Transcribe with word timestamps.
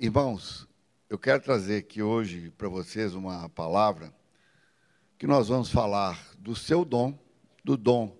irmãos, 0.00 0.68
eu 1.10 1.18
quero 1.18 1.42
trazer 1.42 1.78
aqui 1.78 2.00
hoje 2.00 2.50
para 2.52 2.68
vocês 2.68 3.14
uma 3.14 3.48
palavra 3.48 4.14
que 5.18 5.26
nós 5.26 5.48
vamos 5.48 5.70
falar 5.72 6.16
do 6.38 6.54
seu 6.54 6.84
dom, 6.84 7.18
do 7.64 7.76
dom 7.76 8.16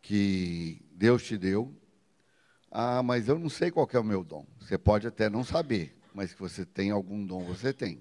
que 0.00 0.80
Deus 0.92 1.24
te 1.24 1.36
deu. 1.36 1.74
Ah, 2.70 3.02
mas 3.02 3.26
eu 3.26 3.40
não 3.40 3.48
sei 3.48 3.72
qual 3.72 3.88
é 3.92 3.98
o 3.98 4.04
meu 4.04 4.22
dom. 4.22 4.46
Você 4.60 4.78
pode 4.78 5.04
até 5.04 5.28
não 5.28 5.42
saber, 5.42 5.98
mas 6.14 6.32
que 6.32 6.40
você 6.40 6.64
tem 6.64 6.92
algum 6.92 7.26
dom, 7.26 7.44
você 7.44 7.72
tem. 7.72 8.00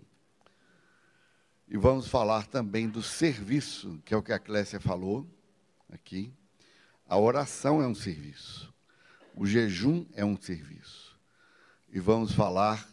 E 1.67 1.77
vamos 1.77 2.07
falar 2.07 2.45
também 2.45 2.87
do 2.87 3.01
serviço, 3.01 3.99
que 4.05 4.13
é 4.13 4.17
o 4.17 4.21
que 4.21 4.33
a 4.33 4.37
Clécia 4.37 4.79
falou 4.79 5.27
aqui. 5.91 6.31
A 7.07 7.17
oração 7.17 7.81
é 7.81 7.87
um 7.87 7.95
serviço. 7.95 8.71
O 9.35 9.47
jejum 9.47 10.05
é 10.13 10.23
um 10.23 10.39
serviço. 10.39 11.17
E 11.91 11.99
vamos 11.99 12.33
falar 12.33 12.87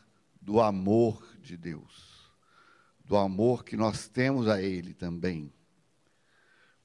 do 0.46 0.60
amor 0.60 1.26
de 1.42 1.56
Deus. 1.56 2.30
Do 3.04 3.16
amor 3.16 3.64
que 3.64 3.77
nós 3.77 4.06
temos 4.06 4.46
a 4.46 4.62
Ele 4.62 4.95
também. 4.95 5.52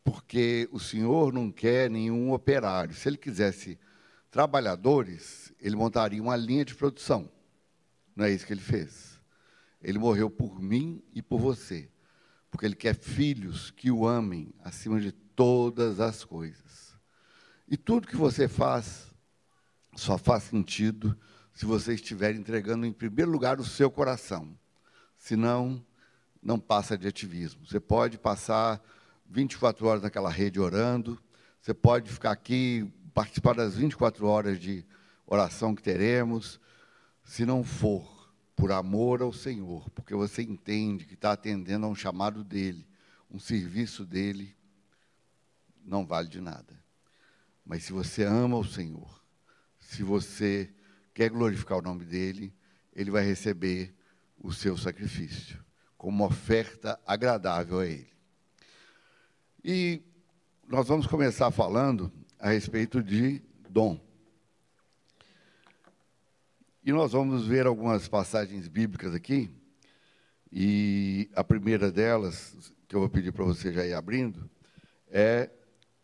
Porque 0.04 0.68
o 0.72 0.80
Senhor 0.80 1.32
não 1.32 1.52
quer 1.52 1.88
nenhum 1.88 2.34
operário. 2.34 2.96
Se 2.96 3.08
Ele 3.08 3.18
quisesse 3.18 3.80
trabalhadores, 4.32 5.54
Ele 5.60 5.76
montaria 5.76 6.22
uma 6.22 6.36
linha 6.36 6.66
de 6.66 6.74
produção. 6.74 7.32
Não 8.16 8.26
é 8.26 8.32
isso 8.32 8.48
que 8.48 8.54
Ele 8.54 8.62
fez. 8.62 9.22
Ele 9.80 10.00
morreu 10.00 10.28
por 10.28 10.60
mim 10.60 11.04
e 11.14 11.22
por 11.22 11.40
você. 11.40 11.88
Porque 12.50 12.66
Ele 12.66 12.76
quer 12.76 12.96
filhos 12.96 13.70
que 13.70 13.92
o 13.92 14.08
amem 14.08 14.52
acima 14.64 15.00
de 15.00 15.12
todas 15.12 16.00
as 16.00 16.24
coisas. 16.24 16.98
E 17.68 17.78
tudo 17.78 18.08
que 18.08 18.18
você 18.18 18.48
faz 18.48 19.14
só 19.96 20.18
faz 20.18 20.46
sentido 20.46 21.16
se 21.54 21.66
você 21.66 21.94
estiver 21.94 22.36
entregando 22.36 22.86
em 22.86 22.94
primeiro 22.94 23.32
lugar 23.32 23.60
o 23.60 23.66
seu 23.66 23.90
coração. 23.90 24.58
Senão, 25.18 25.84
não 26.42 26.60
passa 26.60 26.98
de 26.98 27.08
ativismo. 27.08 27.66
Você 27.66 27.80
pode 27.80 28.18
passar 28.18 28.82
24 29.30 29.86
horas 29.86 30.02
naquela 30.02 30.30
rede 30.30 30.60
orando, 30.60 31.22
você 31.62 31.74
pode 31.74 32.12
ficar 32.12 32.32
aqui, 32.32 32.92
participar 33.14 33.54
das 33.54 33.76
24 33.76 34.26
horas 34.26 34.60
de 34.60 34.86
oração 35.28 35.76
que 35.76 35.84
teremos, 35.84 36.60
se 37.24 37.46
não 37.46 37.64
for 37.64 38.22
por 38.56 38.72
amor 38.72 39.22
ao 39.22 39.32
Senhor, 39.32 39.90
porque 39.92 40.14
você 40.14 40.42
entende 40.42 41.06
que 41.06 41.14
está 41.14 41.32
atendendo 41.32 41.86
a 41.86 41.90
um 41.90 41.96
chamado 41.96 42.44
dele, 42.44 42.86
um 43.30 43.40
serviço 43.40 44.06
dele, 44.06 44.56
não 45.84 46.06
vale 46.06 46.28
de 46.28 46.42
nada. 46.42 46.80
Mas 47.66 47.84
se 47.84 47.94
você 47.94 48.24
ama 48.24 48.58
o 48.58 48.66
Senhor, 48.66 49.24
se 49.80 50.04
você 50.04 50.72
quer 51.14 51.30
glorificar 51.30 51.78
o 51.78 51.82
nome 51.82 52.06
dele, 52.06 52.54
ele 52.94 53.12
vai 53.12 53.24
receber 53.24 53.94
o 54.38 54.52
seu 54.52 54.78
sacrifício 54.78 55.64
como 55.98 56.26
oferta 56.26 57.00
agradável 57.06 57.80
a 57.80 57.86
ele. 57.86 58.12
E 59.64 60.02
nós 60.68 60.88
vamos 60.88 61.06
começar 61.06 61.52
falando 61.52 62.12
a 62.40 62.50
respeito 62.50 63.04
de 63.04 63.42
dom. 63.70 64.00
E 66.84 66.92
nós 66.92 67.12
vamos 67.12 67.46
ver 67.46 67.68
algumas 67.68 68.08
passagens 68.08 68.68
bíblicas 68.68 69.14
aqui. 69.14 69.50
E 70.52 71.30
a 71.36 71.44
primeira 71.44 71.92
delas, 71.92 72.74
que 72.88 72.96
eu 72.96 73.00
vou 73.00 73.10
pedir 73.10 73.32
para 73.32 73.46
você 73.46 73.72
já 73.72 73.86
ir 73.86 73.94
abrindo, 73.94 74.50
é 75.08 75.52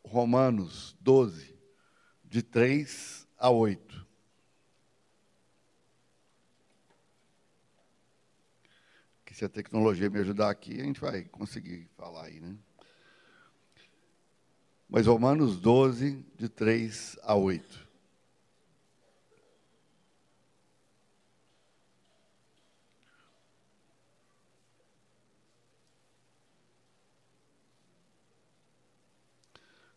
Romanos 0.04 0.96
12, 1.02 1.58
de 2.24 2.44
3 2.44 3.28
a 3.38 3.50
8. 3.50 4.08
Que 9.26 9.27
se 9.38 9.46
a 9.46 9.50
tecnologia 9.50 10.10
me 10.10 10.18
ajudar 10.18 10.50
aqui, 10.50 10.82
a 10.82 10.84
gente 10.84 11.00
vai 11.00 11.22
conseguir 11.26 11.88
falar 11.96 12.26
aí, 12.26 12.40
né? 12.40 12.56
Mas 14.90 15.06
Romanos 15.06 15.60
12, 15.60 16.26
de 16.36 16.50
3 16.50 17.16
a 17.22 17.36
8. 17.36 17.88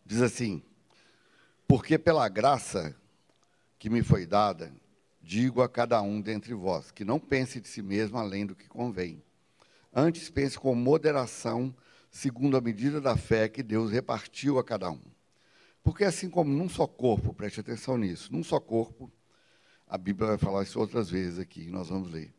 Diz 0.04 0.20
assim: 0.20 0.62
Porque 1.66 1.98
pela 1.98 2.28
graça 2.28 2.94
que 3.78 3.88
me 3.88 4.02
foi 4.02 4.26
dada, 4.26 4.70
digo 5.22 5.62
a 5.62 5.68
cada 5.68 6.02
um 6.02 6.20
dentre 6.20 6.52
vós, 6.52 6.90
que 6.90 7.06
não 7.06 7.18
pense 7.18 7.58
de 7.58 7.68
si 7.68 7.80
mesmo 7.80 8.18
além 8.18 8.44
do 8.44 8.54
que 8.54 8.68
convém. 8.68 9.24
Antes 9.92 10.30
pense 10.30 10.58
com 10.58 10.74
moderação, 10.74 11.74
segundo 12.10 12.56
a 12.56 12.60
medida 12.60 13.00
da 13.00 13.16
fé 13.16 13.48
que 13.48 13.62
Deus 13.62 13.90
repartiu 13.90 14.58
a 14.58 14.64
cada 14.64 14.90
um. 14.90 15.00
Porque 15.82 16.04
assim 16.04 16.30
como 16.30 16.52
num 16.52 16.68
só 16.68 16.86
corpo, 16.86 17.34
preste 17.34 17.60
atenção 17.60 17.96
nisso, 17.96 18.32
num 18.32 18.44
só 18.44 18.60
corpo, 18.60 19.10
a 19.86 19.98
Bíblia 19.98 20.28
vai 20.28 20.38
falar 20.38 20.62
isso 20.62 20.78
outras 20.78 21.10
vezes 21.10 21.38
aqui, 21.38 21.68
nós 21.70 21.88
vamos 21.88 22.12
ler. 22.12 22.32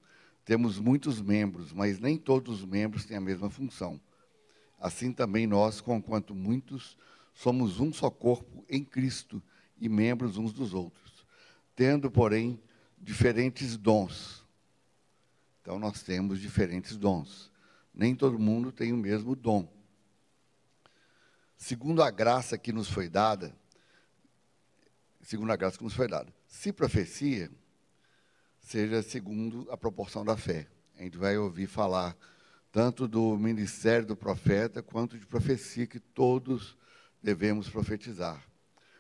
Temos 0.46 0.80
muitos 0.80 1.22
membros, 1.22 1.74
mas 1.74 2.00
nem 2.00 2.18
todos 2.18 2.62
os 2.62 2.66
membros 2.66 3.06
têm 3.06 3.18
a 3.18 3.22
mesma 3.22 3.50
função. 3.50 4.00
Assim 4.80 5.12
também 5.12 5.46
nós, 5.46 5.82
conquanto 5.82 6.34
muitos, 6.34 6.98
somos 7.34 7.80
um 7.80 7.92
só 7.92 8.10
corpo 8.10 8.66
em 8.70 8.84
Cristo 8.84 9.42
e 9.78 9.90
membros 9.90 10.38
uns 10.38 10.54
dos 10.54 10.74
outros, 10.74 11.26
tendo, 11.76 12.10
porém, 12.10 12.60
diferentes 12.98 13.76
dons. 13.76 14.41
Então, 15.62 15.78
nós 15.78 16.02
temos 16.02 16.40
diferentes 16.40 16.98
dons. 16.98 17.52
Nem 17.94 18.16
todo 18.16 18.40
mundo 18.40 18.72
tem 18.72 18.92
o 18.92 18.98
mesmo 18.98 19.36
dom. 19.36 19.72
Segundo 21.58 22.02
a 22.02 22.10
graça 22.10 22.58
que 22.58 22.72
nos 22.72 22.90
foi 22.90 23.08
dada, 23.08 23.56
segundo 25.22 25.52
a 25.52 25.56
graça 25.56 25.78
que 25.78 25.84
nos 25.84 25.94
foi 25.94 26.08
dada, 26.08 26.34
se 26.48 26.74
profecia, 26.74 27.52
seja 28.60 29.04
segundo 29.04 29.68
a 29.70 29.78
proporção 29.78 30.26
da 30.26 30.36
fé. 30.36 30.68
A 30.98 31.04
gente 31.04 31.18
vai 31.18 31.38
ouvir 31.38 31.68
falar 31.68 32.18
tanto 32.72 33.08
do 33.08 33.38
ministério 33.38 34.08
do 34.08 34.16
profeta 34.16 34.82
quanto 34.82 35.20
de 35.20 35.26
profecia 35.26 35.86
que 35.86 36.00
todos 36.00 36.78
devemos 37.22 37.70
profetizar. 37.70 38.44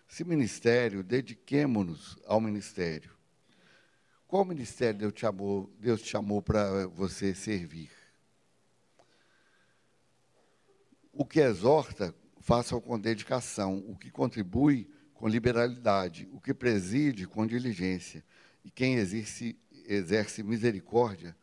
Se 0.07 0.23
ministério, 0.23 1.03
dediquemo-nos 1.03 2.19
ao 2.25 2.41
ministério. 2.41 3.11
Qual 4.31 4.45
ministério 4.45 4.97
Deus 4.97 5.11
te 5.11 5.19
chamou, 5.19 5.69
Deus 5.77 6.01
te 6.01 6.07
chamou 6.07 6.41
para 6.41 6.87
você 6.87 7.35
servir? 7.35 7.91
O 11.11 11.25
que 11.25 11.41
exorta, 11.41 12.15
faça 12.39 12.79
com 12.79 12.97
dedicação. 12.97 13.79
O 13.89 13.97
que 13.97 14.09
contribui, 14.09 14.89
com 15.13 15.27
liberalidade. 15.27 16.29
O 16.31 16.39
que 16.39 16.53
preside, 16.53 17.27
com 17.27 17.45
diligência. 17.45 18.23
E 18.63 18.71
quem 18.71 18.95
exerce, 18.95 19.59
exerce 19.85 20.41
misericórdia, 20.43 21.35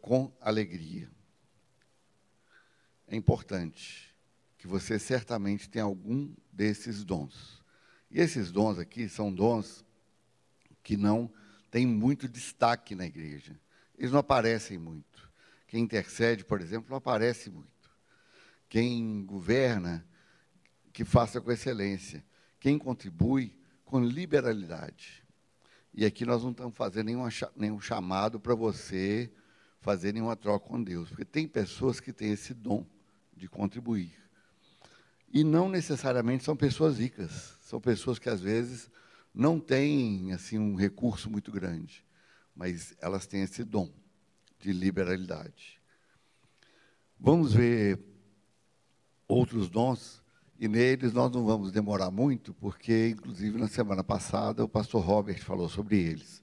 com 0.00 0.36
alegria. 0.40 1.08
É 3.06 3.14
importante 3.14 4.12
que 4.58 4.66
você 4.66 4.98
certamente 4.98 5.70
tem 5.70 5.80
algum 5.80 6.34
desses 6.52 7.04
dons. 7.04 7.62
E 8.10 8.20
esses 8.20 8.50
dons 8.50 8.76
aqui 8.76 9.08
são 9.08 9.32
dons 9.32 9.84
que 10.82 10.96
não 10.96 11.32
têm 11.72 11.86
muito 11.86 12.28
destaque 12.28 12.94
na 12.94 13.06
igreja. 13.06 13.58
Eles 13.98 14.12
não 14.12 14.20
aparecem 14.20 14.76
muito. 14.76 15.28
Quem 15.66 15.82
intercede, 15.82 16.44
por 16.44 16.60
exemplo, 16.60 16.90
não 16.90 16.98
aparece 16.98 17.50
muito. 17.50 17.90
Quem 18.68 19.24
governa, 19.24 20.06
que 20.92 21.02
faça 21.02 21.40
com 21.40 21.50
excelência. 21.50 22.22
Quem 22.60 22.78
contribui, 22.78 23.58
com 23.86 24.04
liberalidade. 24.04 25.24
E 25.94 26.04
aqui 26.04 26.26
nós 26.26 26.42
não 26.42 26.50
estamos 26.50 26.76
fazendo 26.76 27.06
nenhum, 27.06 27.26
nenhum 27.56 27.80
chamado 27.80 28.38
para 28.38 28.54
você 28.54 29.32
fazer 29.80 30.12
nenhuma 30.12 30.36
troca 30.36 30.68
com 30.68 30.82
Deus, 30.82 31.08
porque 31.08 31.24
tem 31.24 31.48
pessoas 31.48 32.00
que 32.00 32.12
têm 32.12 32.32
esse 32.32 32.52
dom 32.52 32.86
de 33.34 33.48
contribuir. 33.48 34.12
E 35.32 35.42
não 35.42 35.70
necessariamente 35.70 36.44
são 36.44 36.54
pessoas 36.54 36.98
ricas, 36.98 37.58
são 37.62 37.80
pessoas 37.80 38.18
que 38.18 38.28
às 38.28 38.40
vezes 38.40 38.90
não 39.34 39.58
têm 39.58 40.32
assim 40.32 40.58
um 40.58 40.74
recurso 40.74 41.30
muito 41.30 41.50
grande, 41.50 42.04
mas 42.54 42.94
elas 43.00 43.26
têm 43.26 43.42
esse 43.42 43.64
dom 43.64 43.90
de 44.58 44.72
liberalidade. 44.72 45.80
Vamos 47.18 47.52
ver 47.52 47.98
outros 49.26 49.68
dons 49.68 50.22
e 50.58 50.68
neles 50.68 51.12
nós 51.12 51.32
não 51.32 51.44
vamos 51.44 51.72
demorar 51.72 52.10
muito, 52.10 52.54
porque 52.54 53.08
inclusive 53.08 53.58
na 53.58 53.68
semana 53.68 54.04
passada 54.04 54.64
o 54.64 54.68
pastor 54.68 55.02
Robert 55.02 55.42
falou 55.42 55.68
sobre 55.68 55.98
eles, 55.98 56.42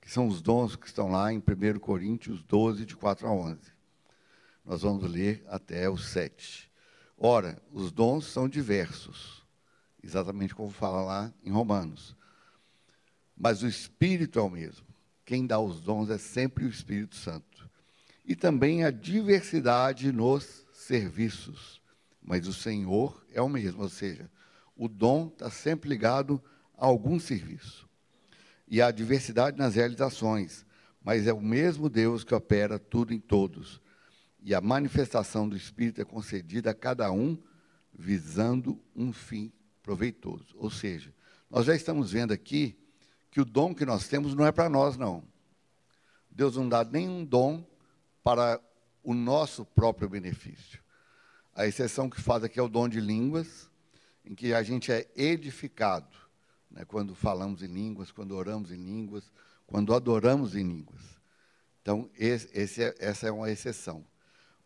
que 0.00 0.10
são 0.10 0.26
os 0.26 0.40
dons 0.40 0.76
que 0.76 0.86
estão 0.86 1.08
lá 1.08 1.32
em 1.32 1.38
1 1.38 1.78
Coríntios 1.78 2.42
12 2.44 2.86
de 2.86 2.96
4 2.96 3.26
a 3.26 3.32
11. 3.32 3.60
Nós 4.64 4.82
vamos 4.82 5.10
ler 5.10 5.44
até 5.48 5.88
o 5.88 5.96
7. 5.96 6.70
Ora, 7.16 7.60
os 7.72 7.90
dons 7.90 8.26
são 8.26 8.48
diversos, 8.48 9.42
exatamente 10.02 10.54
como 10.54 10.70
fala 10.70 11.02
lá 11.02 11.34
em 11.42 11.50
Romanos. 11.50 12.16
Mas 13.38 13.62
o 13.62 13.68
Espírito 13.68 14.38
é 14.38 14.42
o 14.42 14.50
mesmo. 14.50 14.86
quem 15.24 15.46
dá 15.46 15.60
os 15.60 15.80
dons 15.80 16.08
é 16.08 16.16
sempre 16.16 16.64
o 16.64 16.68
Espírito 16.70 17.14
Santo. 17.14 17.68
E 18.24 18.34
também 18.34 18.82
a 18.82 18.90
diversidade 18.90 20.10
nos 20.10 20.66
serviços. 20.72 21.82
Mas 22.22 22.48
o 22.48 22.52
Senhor 22.52 23.24
é 23.32 23.40
o 23.40 23.48
mesmo, 23.48 23.82
ou 23.82 23.90
seja, 23.90 24.30
o 24.74 24.88
dom 24.88 25.28
está 25.28 25.50
sempre 25.50 25.88
ligado 25.88 26.42
a 26.76 26.86
algum 26.86 27.20
serviço. 27.20 27.86
E 28.66 28.80
há 28.80 28.90
diversidade 28.90 29.58
nas 29.58 29.74
realizações, 29.74 30.64
mas 31.02 31.26
é 31.26 31.32
o 31.32 31.40
mesmo 31.40 31.88
Deus 31.88 32.24
que 32.24 32.34
opera 32.34 32.78
tudo 32.78 33.12
em 33.12 33.20
todos. 33.20 33.80
E 34.42 34.54
a 34.54 34.60
manifestação 34.60 35.48
do 35.48 35.56
Espírito 35.56 36.00
é 36.00 36.04
concedida 36.04 36.70
a 36.70 36.74
cada 36.74 37.12
um 37.12 37.36
visando 37.92 38.80
um 38.96 39.12
fim 39.12 39.52
proveitoso. 39.82 40.54
Ou 40.56 40.70
seja, 40.70 41.14
nós 41.50 41.66
já 41.66 41.74
estamos 41.74 42.12
vendo 42.12 42.32
aqui 42.32 42.78
que 43.38 43.42
o 43.42 43.44
dom 43.44 43.72
que 43.72 43.86
nós 43.86 44.08
temos 44.08 44.34
não 44.34 44.44
é 44.44 44.50
para 44.50 44.68
nós, 44.68 44.96
não. 44.96 45.22
Deus 46.28 46.56
não 46.56 46.68
dá 46.68 46.82
nenhum 46.82 47.24
dom 47.24 47.64
para 48.20 48.60
o 49.00 49.14
nosso 49.14 49.64
próprio 49.64 50.08
benefício. 50.08 50.82
A 51.54 51.64
exceção 51.64 52.10
que 52.10 52.20
faz 52.20 52.42
aqui 52.42 52.58
é 52.58 52.62
o 52.64 52.68
dom 52.68 52.88
de 52.88 53.00
línguas, 53.00 53.70
em 54.24 54.34
que 54.34 54.52
a 54.52 54.60
gente 54.64 54.90
é 54.90 55.08
edificado, 55.14 56.18
né, 56.68 56.84
quando 56.84 57.14
falamos 57.14 57.62
em 57.62 57.68
línguas, 57.68 58.10
quando 58.10 58.32
oramos 58.32 58.72
em 58.72 58.76
línguas, 58.76 59.30
quando 59.68 59.94
adoramos 59.94 60.56
em 60.56 60.64
línguas. 60.64 61.02
Então, 61.80 62.10
esse, 62.18 62.50
esse 62.52 62.82
é, 62.82 62.96
essa 62.98 63.28
é 63.28 63.30
uma 63.30 63.48
exceção. 63.48 64.04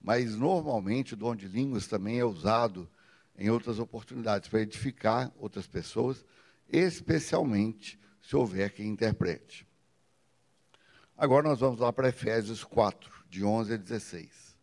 Mas, 0.01 0.35
normalmente, 0.35 1.13
o 1.13 1.17
dom 1.19 1.37
de 1.37 1.47
línguas 1.47 1.87
também 1.87 2.19
é 2.19 2.25
usado 2.25 2.89
em 3.37 3.51
outras 3.51 3.79
oportunidades 3.79 4.49
para 4.49 4.63
edificar 4.63 5.31
outras 5.39 5.67
pessoas, 5.67 6.25
especialmente 6.73 8.01
se 8.32 8.37
houver 8.37 8.73
quem 8.73 8.88
interprete. 8.88 9.69
Agora 11.14 11.46
nós 11.46 11.61
vamos 11.61 11.79
lá 11.79 11.93
para 11.93 12.08
Efésios 12.08 12.64
4, 12.64 13.12
de 13.29 13.44
11 13.44 13.75
a 13.75 13.76
16. 13.76 14.56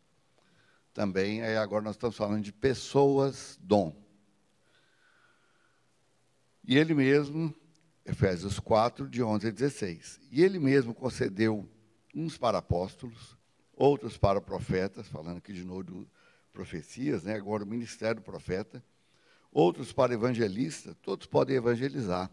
Também, 0.92 1.44
aí 1.44 1.56
agora 1.56 1.84
nós 1.84 1.94
estamos 1.94 2.18
falando 2.18 2.44
de 2.44 2.52
pessoas 2.52 3.60
dom. 3.62 3.96
E 6.68 6.80
ele 6.80 6.96
mesmo, 6.96 7.54
Efésios 8.04 8.60
4, 8.60 9.08
de 9.08 9.22
11 9.22 9.50
a 9.50 9.52
16. 9.52 10.20
E 10.32 10.44
ele 10.44 10.58
mesmo 10.58 10.92
concedeu 10.92 11.70
uns 12.16 12.40
para 12.40 12.58
apóstolos, 12.58 13.38
outros 13.76 14.18
para 14.18 14.42
profetas, 14.42 15.08
falando 15.08 15.38
aqui 15.38 15.54
de 15.54 15.64
novo 15.64 15.84
de 15.84 16.08
profecias, 16.52 17.24
né? 17.24 17.36
agora 17.36 17.64
o 17.64 17.68
ministério 17.68 18.16
do 18.16 18.24
profeta, 18.24 18.84
outros 19.52 19.94
para 19.94 20.12
evangelista, 20.12 20.96
todos 21.04 21.28
podem 21.28 21.56
evangelizar, 21.56 22.32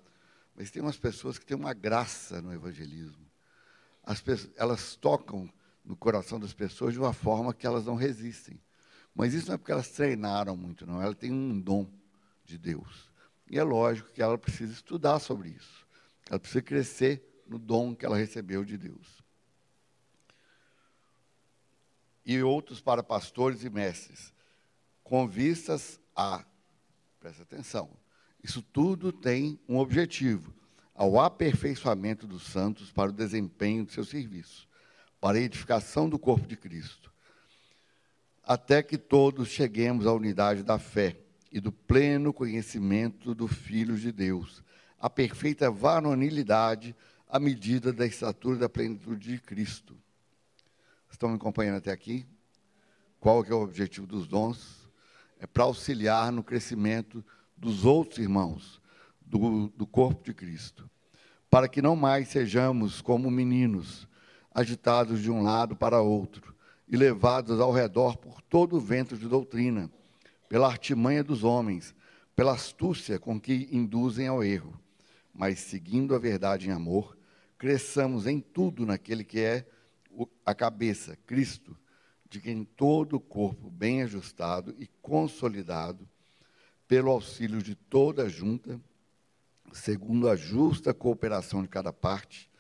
mas 0.57 0.71
tem 0.71 0.81
umas 0.81 0.97
pessoas 0.97 1.39
que 1.39 1.45
têm 1.45 1.57
uma 1.57 1.75
graça 1.75 2.41
no 2.41 2.53
evangelismo. 2.53 3.27
As 4.03 4.23
pessoas, 4.23 4.53
elas 4.57 4.97
tocam 4.97 5.53
no 5.85 5.95
coração 5.95 6.41
das 6.41 6.55
pessoas 6.55 6.95
de 6.95 6.99
uma 6.99 7.13
forma 7.13 7.53
que 7.53 7.67
elas 7.67 7.85
não 7.85 7.95
resistem. 7.95 8.59
Mas 9.15 9.35
isso 9.35 9.49
não 9.49 9.55
é 9.55 9.59
porque 9.59 9.73
elas 9.73 9.91
treinaram 9.91 10.57
muito, 10.57 10.87
não. 10.87 11.01
Ela 11.01 11.15
tem 11.15 11.31
um 11.31 11.61
dom 11.61 11.87
de 12.43 12.57
Deus. 12.57 13.13
E 13.51 13.59
é 13.59 13.63
lógico 13.63 14.11
que 14.11 14.23
ela 14.23 14.39
precisa 14.39 14.73
estudar 14.73 15.19
sobre 15.19 15.51
isso. 15.51 15.87
Ela 16.29 16.39
precisa 16.39 16.63
crescer 16.63 17.43
no 17.47 17.59
dom 17.59 17.95
que 17.95 18.07
ela 18.07 18.17
recebeu 18.17 18.65
de 18.65 18.79
Deus. 18.79 19.23
E 22.25 22.43
outros 22.43 22.81
para 22.81 23.03
pastores 23.03 23.63
e 23.63 23.71
mestres, 23.71 24.33
com 25.05 25.29
vistas 25.29 26.01
a, 26.15 26.45
presta 27.21 27.43
atenção, 27.43 27.91
isso 28.47 28.63
tudo 28.63 29.11
tem 29.11 29.59
um 29.69 29.77
objetivo, 29.77 30.55
ao 30.95 31.19
aperfeiçoamento 31.19 32.29
dos 32.29 32.45
santos 32.45 32.93
para 32.93 33.11
o 33.11 33.13
desempenho 33.13 33.85
do 33.85 33.91
seu 33.91 34.05
serviço, 34.05 34.69
para 35.21 35.37
a 35.37 35.41
edificação 35.41 36.09
do 36.09 36.17
corpo 36.17 36.47
de 36.47 36.57
Cristo, 36.57 37.13
até 38.45 38.85
que 38.85 38.97
todos 38.97 39.49
cheguemos 39.49 40.07
à 40.07 40.13
unidade 40.13 40.63
da 40.63 40.79
fé 40.79 41.17
e 41.51 41.59
do 41.59 41.73
pleno 41.73 42.33
conhecimento 42.33 43.35
do 43.35 43.49
Filho 43.49 43.97
de 43.97 44.13
Deus, 44.13 44.63
a 45.01 45.11
perfeita 45.11 45.69
varonilidade 45.69 46.95
à 47.29 47.41
medida 47.41 47.93
da 47.93 48.07
estatura 48.07 48.59
da 48.59 48.69
plenitude 48.69 49.33
de 49.33 49.41
Cristo. 49.41 49.97
Estão 51.11 51.31
me 51.31 51.35
acompanhando 51.35 51.79
até 51.79 51.91
aqui? 51.91 52.25
Qual 53.19 53.45
é 53.45 53.53
o 53.53 53.63
objetivo 53.63 54.07
dos 54.07 54.29
dons? 54.29 54.89
É 55.41 55.49
para 55.49 55.65
auxiliar 55.65 56.31
no 56.31 56.45
crescimento 56.45 57.25
dos 57.57 57.85
outros 57.85 58.19
irmãos 58.19 58.81
do, 59.21 59.69
do 59.69 59.87
corpo 59.87 60.23
de 60.25 60.35
Cristo, 60.35 60.89
para 61.51 61.69
que 61.69 61.81
não 61.81 61.97
mais 61.97 62.29
sejamos 62.29 63.01
como 63.01 63.31
meninos, 63.31 64.09
agitados 64.55 65.21
de 65.21 65.31
um 65.31 65.43
lado 65.43 65.77
para 65.77 66.01
outro 66.01 66.55
e 66.89 66.97
levados 66.97 67.61
ao 67.61 67.73
redor 67.73 68.17
por 68.17 68.41
todo 68.41 68.77
o 68.77 68.81
vento 68.81 69.17
de 69.17 69.29
doutrina 69.29 69.91
pela 70.49 70.69
artimanha 70.69 71.25
dos 71.25 71.45
homens, 71.45 71.95
pela 72.35 72.53
astúcia 72.53 73.19
com 73.19 73.41
que 73.41 73.69
induzem 73.73 74.29
ao 74.29 74.45
erro, 74.45 74.79
mas 75.35 75.59
seguindo 75.59 76.15
a 76.15 76.19
verdade 76.19 76.69
em 76.69 76.73
amor, 76.73 77.17
cresçamos 77.59 78.27
em 78.27 78.41
tudo 78.41 78.87
naquele 78.87 79.25
que 79.25 79.41
é 79.41 79.67
a 80.45 80.55
cabeça, 80.55 81.17
Cristo, 81.27 81.77
de 82.29 82.41
quem 82.41 82.65
todo 82.65 83.17
o 83.17 83.21
corpo 83.21 83.71
bem 83.71 84.03
ajustado 84.03 84.75
e 84.79 84.87
consolidado, 85.03 86.09
pelo 86.89 87.11
auxílio 87.11 87.63
de 87.63 87.75
toda 87.75 88.25
a 88.25 88.29
junta, 88.29 88.81
segundo 89.73 90.29
a 90.29 90.37
justa 90.37 90.95
cooperação 90.95 91.63
de 91.63 91.69
cada 91.69 91.93
parte, 91.93 92.51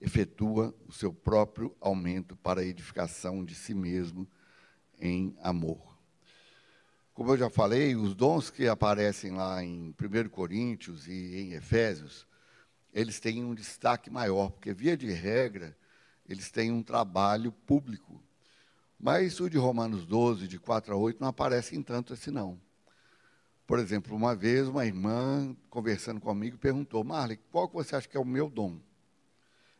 efetua 0.00 0.74
o 0.86 0.92
seu 0.92 1.12
próprio 1.12 1.74
aumento 1.80 2.36
para 2.36 2.60
a 2.60 2.64
edificação 2.64 3.44
de 3.44 3.54
si 3.54 3.74
mesmo 3.74 4.26
em 5.00 5.36
amor. 5.40 5.96
Como 7.14 7.30
eu 7.30 7.36
já 7.36 7.50
falei, 7.50 7.94
os 7.94 8.14
dons 8.14 8.50
que 8.50 8.66
aparecem 8.66 9.32
lá 9.32 9.62
em 9.62 9.94
1 9.94 10.28
Coríntios 10.30 11.06
e 11.06 11.36
em 11.36 11.52
Efésios, 11.52 12.26
eles 12.92 13.20
têm 13.20 13.44
um 13.44 13.54
destaque 13.54 14.10
maior, 14.10 14.50
porque, 14.50 14.72
via 14.72 14.96
de 14.96 15.10
regra, 15.12 15.76
eles 16.28 16.50
têm 16.50 16.72
um 16.72 16.82
trabalho 16.82 17.52
público. 17.52 18.22
Mas 18.98 19.40
o 19.40 19.50
de 19.50 19.58
Romanos 19.58 20.06
12, 20.06 20.48
de 20.48 20.58
4 20.58 20.94
a 20.94 20.96
8, 20.96 21.20
não 21.20 21.28
aparece 21.28 21.76
em 21.76 21.82
tanto 21.82 22.12
assim, 22.12 22.30
não. 22.30 22.58
Por 23.72 23.78
exemplo, 23.78 24.14
uma 24.14 24.36
vez 24.36 24.68
uma 24.68 24.84
irmã, 24.84 25.56
conversando 25.70 26.20
comigo, 26.20 26.58
perguntou, 26.58 27.02
Marley, 27.02 27.38
qual 27.50 27.66
que 27.66 27.72
você 27.72 27.96
acha 27.96 28.06
que 28.06 28.18
é 28.18 28.20
o 28.20 28.24
meu 28.24 28.50
dom? 28.50 28.78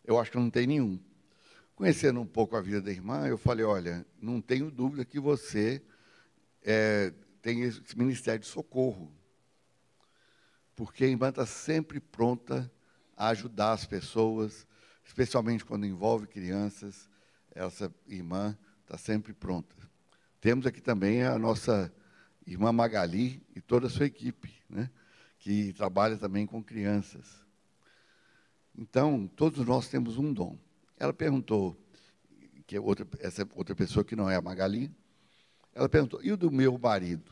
Eu 0.03 0.19
acho 0.19 0.31
que 0.31 0.39
não 0.39 0.49
tem 0.49 0.67
nenhum. 0.67 0.99
Conhecendo 1.77 2.19
um 2.19 2.27
pouco 2.27 2.57
a 2.57 2.63
vida 2.63 2.81
da 2.81 2.91
irmã, 2.91 3.27
eu 3.27 3.37
falei, 3.37 3.67
olha, 3.67 4.07
não 4.19 4.41
tenho 4.41 4.71
dúvida 4.71 5.05
que 5.05 5.21
você 5.21 5.83
é, 6.63 7.13
tem 7.43 7.65
esse 7.65 7.83
ministério 7.95 8.41
de 8.41 8.47
socorro. 8.47 9.13
Porque 10.75 11.05
a 11.05 11.09
irmã 11.09 11.29
está 11.29 11.45
sempre 11.45 12.01
pronta 12.01 12.73
a 13.15 13.29
ajudar 13.29 13.73
as 13.73 13.85
pessoas, 13.85 14.67
especialmente 15.05 15.67
quando 15.67 15.85
envolve 15.85 16.27
crianças. 16.27 17.11
Essa 17.55 17.95
irmã 18.07 18.57
está 18.85 18.97
sempre 18.97 19.35
pronta. 19.35 19.77
Temos 20.41 20.67
aqui 20.67 20.81
também 20.81 21.25
a 21.25 21.39
nossa 21.39 21.93
irmã 22.47 22.73
Magali 22.73 23.43
e 23.55 23.61
toda 23.61 23.87
a 23.87 23.91
sua 23.91 24.07
equipe, 24.07 24.53
né, 24.69 24.91
que 25.39 25.73
trabalha 25.73 26.17
também 26.17 26.47
com 26.47 26.63
crianças. 26.63 27.43
Então, 28.77 29.27
todos 29.37 29.65
nós 29.67 29.89
temos 29.89 30.17
um 30.17 30.33
dom. 30.33 30.59
Ela 30.99 31.13
perguntou, 31.13 31.77
que 32.67 32.77
é 32.77 32.81
outra, 32.81 33.07
essa 33.21 33.47
outra 33.55 33.75
pessoa 33.75 34.05
que 34.05 34.17
não 34.17 34.31
é 34.31 34.37
a 34.37 34.41
Magali, 34.41 34.91
ela 35.75 35.89
perguntou: 35.89 36.23
e 36.23 36.33
o 36.33 36.37
do 36.37 36.51
meu 36.51 36.79
marido? 36.79 37.31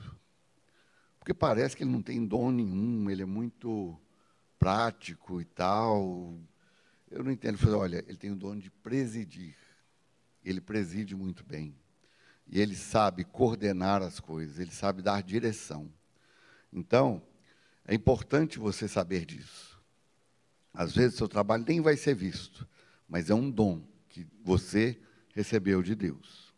Porque 1.18 1.34
parece 1.34 1.76
que 1.76 1.82
ele 1.82 1.90
não 1.90 2.02
tem 2.02 2.26
dom 2.26 2.50
nenhum, 2.50 3.10
ele 3.10 3.22
é 3.22 3.26
muito 3.26 3.98
prático 4.58 5.40
e 5.40 5.44
tal. 5.44 6.38
Eu 7.10 7.22
não 7.22 7.30
entendo. 7.30 7.54
Eu 7.54 7.58
falei: 7.58 7.74
olha, 7.74 8.04
ele 8.06 8.16
tem 8.16 8.30
o 8.30 8.36
dom 8.36 8.56
de 8.56 8.70
presidir. 8.70 9.56
Ele 10.44 10.60
preside 10.60 11.14
muito 11.14 11.44
bem. 11.44 11.74
E 12.50 12.60
ele 12.60 12.74
sabe 12.74 13.22
coordenar 13.22 14.02
as 14.02 14.18
coisas, 14.18 14.58
ele 14.58 14.72
sabe 14.72 15.02
dar 15.02 15.22
direção. 15.22 15.88
Então, 16.72 17.22
é 17.84 17.94
importante 17.94 18.58
você 18.58 18.88
saber 18.88 19.24
disso. 19.24 19.80
Às 20.74 20.94
vezes, 20.94 21.16
seu 21.16 21.28
trabalho 21.28 21.64
nem 21.66 21.80
vai 21.80 21.96
ser 21.96 22.14
visto, 22.14 22.66
mas 23.08 23.30
é 23.30 23.34
um 23.34 23.48
dom 23.48 23.82
que 24.08 24.26
você 24.42 25.00
recebeu 25.32 25.80
de 25.80 25.94
Deus. 25.94 26.52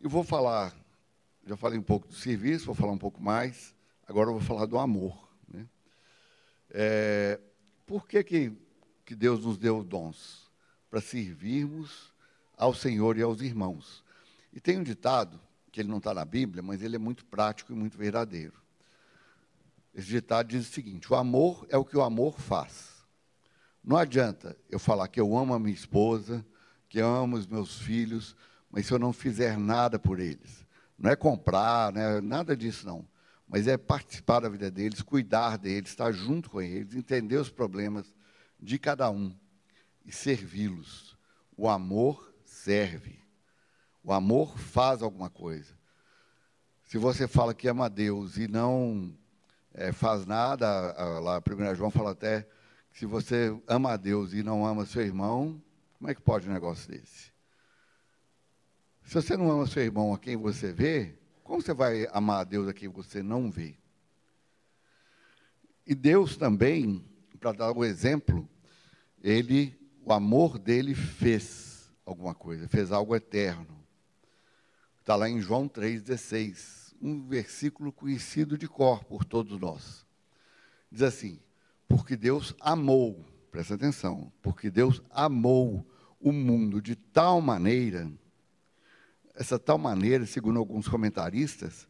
Eu 0.00 0.08
vou 0.08 0.24
falar, 0.24 0.74
já 1.46 1.56
falei 1.56 1.78
um 1.78 1.82
pouco 1.82 2.08
do 2.08 2.14
serviço, 2.14 2.66
vou 2.66 2.74
falar 2.74 2.92
um 2.92 2.98
pouco 2.98 3.22
mais, 3.22 3.74
agora 4.06 4.30
eu 4.30 4.34
vou 4.34 4.42
falar 4.42 4.64
do 4.64 4.78
amor. 4.78 5.28
Né? 5.46 5.66
É, 6.70 7.40
por 7.84 8.06
que, 8.06 8.24
que, 8.24 8.52
que 9.04 9.14
Deus 9.14 9.44
nos 9.44 9.58
deu 9.58 9.84
dons? 9.84 10.50
Para 10.90 11.02
servirmos 11.02 12.12
ao 12.56 12.72
Senhor 12.72 13.18
e 13.18 13.22
aos 13.22 13.42
irmãos. 13.42 14.03
E 14.54 14.60
tem 14.60 14.78
um 14.78 14.84
ditado, 14.84 15.40
que 15.72 15.80
ele 15.80 15.88
não 15.88 15.98
está 15.98 16.14
na 16.14 16.24
Bíblia, 16.24 16.62
mas 16.62 16.80
ele 16.80 16.94
é 16.94 16.98
muito 16.98 17.24
prático 17.26 17.72
e 17.72 17.74
muito 17.74 17.98
verdadeiro. 17.98 18.54
Esse 19.92 20.06
ditado 20.06 20.46
diz 20.46 20.68
o 20.68 20.72
seguinte: 20.72 21.12
o 21.12 21.16
amor 21.16 21.66
é 21.68 21.76
o 21.76 21.84
que 21.84 21.96
o 21.96 22.02
amor 22.02 22.38
faz. 22.38 22.94
Não 23.82 23.96
adianta 23.96 24.56
eu 24.70 24.78
falar 24.78 25.08
que 25.08 25.20
eu 25.20 25.36
amo 25.36 25.52
a 25.52 25.58
minha 25.58 25.74
esposa, 25.74 26.46
que 26.88 27.00
eu 27.00 27.06
amo 27.12 27.36
os 27.36 27.48
meus 27.48 27.80
filhos, 27.80 28.36
mas 28.70 28.86
se 28.86 28.92
eu 28.92 28.98
não 28.98 29.12
fizer 29.12 29.58
nada 29.58 29.98
por 29.98 30.20
eles. 30.20 30.64
Não 30.96 31.10
é 31.10 31.16
comprar, 31.16 31.92
não 31.92 32.00
é 32.00 32.20
nada 32.20 32.56
disso, 32.56 32.86
não. 32.86 33.06
Mas 33.48 33.66
é 33.66 33.76
participar 33.76 34.40
da 34.40 34.48
vida 34.48 34.70
deles, 34.70 35.02
cuidar 35.02 35.58
deles, 35.58 35.90
estar 35.90 36.12
junto 36.12 36.48
com 36.48 36.62
eles, 36.62 36.94
entender 36.94 37.36
os 37.36 37.50
problemas 37.50 38.14
de 38.60 38.78
cada 38.78 39.10
um 39.10 39.36
e 40.06 40.12
servi-los. 40.12 41.18
O 41.56 41.68
amor 41.68 42.32
serve. 42.44 43.23
O 44.04 44.12
amor 44.12 44.58
faz 44.58 45.02
alguma 45.02 45.30
coisa. 45.30 45.72
Se 46.84 46.98
você 46.98 47.26
fala 47.26 47.54
que 47.54 47.66
ama 47.66 47.88
Deus 47.88 48.36
e 48.36 48.46
não 48.46 49.16
é, 49.72 49.92
faz 49.92 50.26
nada, 50.26 50.92
lá 51.20 51.38
1 51.40 51.74
João 51.74 51.90
fala 51.90 52.10
até 52.10 52.46
que 52.92 52.98
se 52.98 53.06
você 53.06 53.58
ama 53.66 53.92
a 53.92 53.96
Deus 53.96 54.34
e 54.34 54.42
não 54.42 54.66
ama 54.66 54.84
seu 54.84 55.00
irmão, 55.00 55.60
como 55.98 56.10
é 56.10 56.14
que 56.14 56.20
pode 56.20 56.46
um 56.46 56.52
negócio 56.52 56.90
desse? 56.90 57.32
Se 59.04 59.14
você 59.14 59.38
não 59.38 59.50
ama 59.50 59.66
seu 59.66 59.82
irmão 59.82 60.12
a 60.12 60.18
quem 60.18 60.36
você 60.36 60.70
vê, 60.70 61.18
como 61.42 61.62
você 61.62 61.72
vai 61.72 62.06
amar 62.12 62.42
a 62.42 62.44
Deus 62.44 62.68
a 62.68 62.74
quem 62.74 62.88
você 62.88 63.22
não 63.22 63.50
vê? 63.50 63.74
E 65.86 65.94
Deus 65.94 66.36
também, 66.36 67.02
para 67.40 67.52
dar 67.52 67.72
o 67.72 67.80
um 67.80 67.84
exemplo, 67.84 68.46
ele, 69.22 69.74
o 70.04 70.12
amor 70.12 70.58
dele 70.58 70.94
fez 70.94 71.90
alguma 72.04 72.34
coisa, 72.34 72.68
fez 72.68 72.92
algo 72.92 73.16
eterno. 73.16 73.83
Está 75.04 75.16
lá 75.16 75.28
em 75.28 75.38
João 75.38 75.68
3,16, 75.68 76.94
um 76.98 77.28
versículo 77.28 77.92
conhecido 77.92 78.56
de 78.56 78.66
cor 78.66 79.04
por 79.04 79.22
todos 79.22 79.60
nós. 79.60 80.06
Diz 80.90 81.02
assim: 81.02 81.38
Porque 81.86 82.16
Deus 82.16 82.54
amou, 82.58 83.22
presta 83.50 83.74
atenção, 83.74 84.32
porque 84.40 84.70
Deus 84.70 85.02
amou 85.10 85.86
o 86.18 86.32
mundo 86.32 86.80
de 86.80 86.96
tal 86.96 87.42
maneira 87.42 88.10
essa 89.34 89.58
tal 89.58 89.76
maneira, 89.76 90.24
segundo 90.26 90.58
alguns 90.58 90.86
comentaristas, 90.86 91.88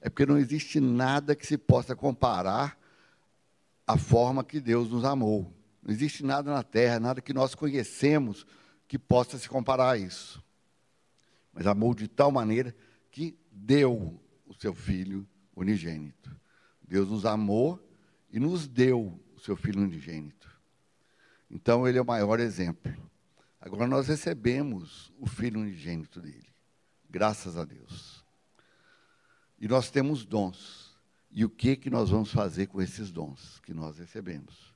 é 0.00 0.08
porque 0.08 0.24
não 0.24 0.38
existe 0.38 0.78
nada 0.80 1.34
que 1.34 1.46
se 1.46 1.58
possa 1.58 1.96
comparar 1.96 2.78
à 3.86 3.98
forma 3.98 4.44
que 4.44 4.60
Deus 4.60 4.88
nos 4.88 5.04
amou. 5.04 5.52
Não 5.82 5.92
existe 5.92 6.24
nada 6.24 6.52
na 6.52 6.62
terra, 6.62 7.00
nada 7.00 7.20
que 7.20 7.32
nós 7.32 7.54
conhecemos 7.54 8.46
que 8.86 8.98
possa 8.98 9.38
se 9.38 9.48
comparar 9.48 9.90
a 9.90 9.98
isso. 9.98 10.43
Mas 11.54 11.66
amou 11.66 11.94
de 11.94 12.08
tal 12.08 12.30
maneira 12.30 12.74
que 13.10 13.38
deu 13.50 14.20
o 14.46 14.54
seu 14.54 14.74
filho 14.74 15.26
unigênito. 15.54 16.34
Deus 16.82 17.08
nos 17.08 17.24
amou 17.24 17.80
e 18.30 18.40
nos 18.40 18.66
deu 18.66 19.20
o 19.34 19.40
seu 19.40 19.56
filho 19.56 19.82
unigênito. 19.82 20.50
Então 21.50 21.86
ele 21.86 21.98
é 21.98 22.02
o 22.02 22.06
maior 22.06 22.40
exemplo. 22.40 22.92
Agora 23.60 23.86
nós 23.86 24.08
recebemos 24.08 25.12
o 25.18 25.26
filho 25.26 25.60
unigênito 25.60 26.20
dele. 26.20 26.52
Graças 27.08 27.56
a 27.56 27.64
Deus. 27.64 28.24
E 29.58 29.68
nós 29.68 29.90
temos 29.90 30.24
dons. 30.24 30.98
E 31.30 31.44
o 31.44 31.48
que 31.48 31.76
que 31.76 31.88
nós 31.88 32.10
vamos 32.10 32.30
fazer 32.30 32.66
com 32.66 32.82
esses 32.82 33.10
dons 33.10 33.60
que 33.60 33.72
nós 33.72 33.98
recebemos? 33.98 34.74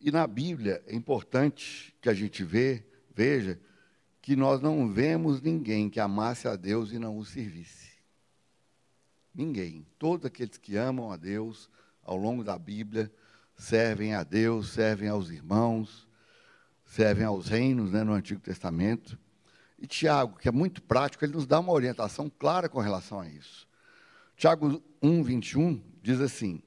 E 0.00 0.10
na 0.10 0.26
Bíblia 0.26 0.82
é 0.86 0.94
importante 0.94 1.94
que 2.00 2.08
a 2.08 2.14
gente 2.14 2.42
vê, 2.42 2.84
veja 3.14 3.60
que 4.20 4.36
nós 4.36 4.60
não 4.60 4.88
vemos 4.88 5.42
ninguém 5.42 5.90
que 5.90 5.98
amasse 5.98 6.46
a 6.46 6.54
Deus 6.54 6.92
e 6.92 6.98
não 6.98 7.18
o 7.18 7.24
servisse. 7.24 7.90
Ninguém. 9.34 9.86
Todos 9.98 10.26
aqueles 10.26 10.56
que 10.56 10.76
amam 10.76 11.10
a 11.10 11.16
Deus 11.16 11.68
ao 12.04 12.16
longo 12.16 12.44
da 12.44 12.58
Bíblia 12.58 13.12
servem 13.56 14.14
a 14.14 14.22
Deus, 14.22 14.70
servem 14.70 15.08
aos 15.08 15.30
irmãos, 15.30 16.06
servem 16.84 17.24
aos 17.24 17.48
reinos 17.48 17.92
né, 17.92 18.04
no 18.04 18.12
Antigo 18.12 18.40
Testamento. 18.40 19.18
E 19.78 19.86
Tiago, 19.86 20.38
que 20.38 20.48
é 20.48 20.52
muito 20.52 20.82
prático, 20.82 21.24
ele 21.24 21.32
nos 21.32 21.46
dá 21.46 21.58
uma 21.58 21.72
orientação 21.72 22.30
clara 22.30 22.68
com 22.68 22.80
relação 22.80 23.20
a 23.20 23.28
isso. 23.28 23.66
Tiago 24.36 24.82
1, 25.02 25.22
21 25.22 25.82
diz 26.00 26.20
assim: 26.20 26.62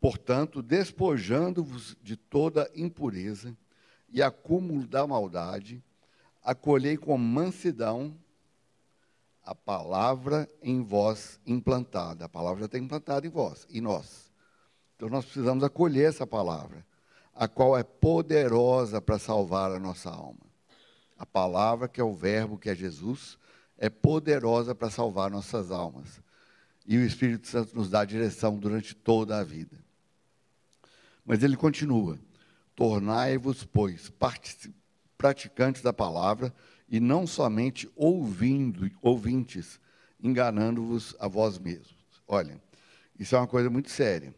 Portanto, 0.00 0.62
despojando-vos 0.62 1.96
de 2.02 2.16
toda 2.16 2.70
impureza 2.74 3.56
e 4.08 4.22
acúmulo 4.22 4.86
da 4.86 5.06
maldade, 5.06 5.82
acolhei 6.42 6.96
com 6.96 7.16
mansidão 7.18 8.16
a 9.44 9.54
palavra 9.54 10.48
em 10.62 10.82
vós 10.82 11.40
implantada. 11.46 12.24
A 12.24 12.28
palavra 12.28 12.60
já 12.60 12.66
está 12.66 12.78
implantada 12.78 13.26
em 13.26 13.30
vós, 13.30 13.66
em 13.70 13.80
nós. 13.80 14.32
Então 14.96 15.08
nós 15.08 15.24
precisamos 15.24 15.62
acolher 15.62 16.08
essa 16.08 16.26
palavra 16.26 16.84
a 17.36 17.46
qual 17.46 17.76
é 17.76 17.82
poderosa 17.82 19.00
para 19.00 19.18
salvar 19.18 19.70
a 19.70 19.78
nossa 19.78 20.10
alma. 20.10 20.40
A 21.18 21.26
palavra, 21.26 21.86
que 21.86 22.00
é 22.00 22.04
o 22.04 22.14
Verbo, 22.14 22.58
que 22.58 22.70
é 22.70 22.74
Jesus, 22.74 23.38
é 23.78 23.90
poderosa 23.90 24.74
para 24.74 24.90
salvar 24.90 25.30
nossas 25.30 25.70
almas. 25.70 26.20
E 26.86 26.96
o 26.96 27.04
Espírito 27.04 27.46
Santo 27.46 27.76
nos 27.76 27.90
dá 27.90 28.04
direção 28.04 28.56
durante 28.56 28.94
toda 28.94 29.38
a 29.38 29.44
vida. 29.44 29.78
Mas 31.24 31.42
ele 31.42 31.56
continua: 31.56 32.18
Tornai-vos, 32.76 33.64
pois, 33.64 34.12
praticantes 35.16 35.82
da 35.82 35.92
palavra, 35.92 36.54
e 36.88 37.00
não 37.00 37.26
somente 37.26 37.90
ouvindo, 37.96 38.88
ouvintes, 39.02 39.80
enganando-vos 40.22 41.16
a 41.18 41.26
vós 41.26 41.58
mesmos. 41.58 41.96
Olha, 42.28 42.60
isso 43.18 43.34
é 43.34 43.38
uma 43.38 43.46
coisa 43.46 43.70
muito 43.70 43.90
séria. 43.90 44.34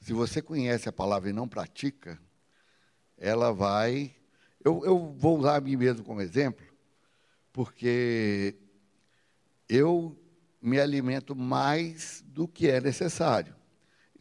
Se 0.00 0.12
você 0.12 0.42
conhece 0.42 0.88
a 0.88 0.92
palavra 0.92 1.30
e 1.30 1.32
não 1.32 1.48
pratica, 1.48 2.20
ela 3.16 3.52
vai. 3.52 4.14
Eu, 4.64 4.84
eu 4.84 5.14
vou 5.16 5.38
usar 5.38 5.56
a 5.56 5.60
mim 5.60 5.76
mesmo 5.76 6.04
como 6.04 6.20
exemplo, 6.20 6.66
porque 7.52 8.56
eu 9.68 10.18
me 10.60 10.80
alimento 10.80 11.36
mais 11.36 12.24
do 12.26 12.48
que 12.48 12.68
é 12.68 12.80
necessário. 12.80 13.54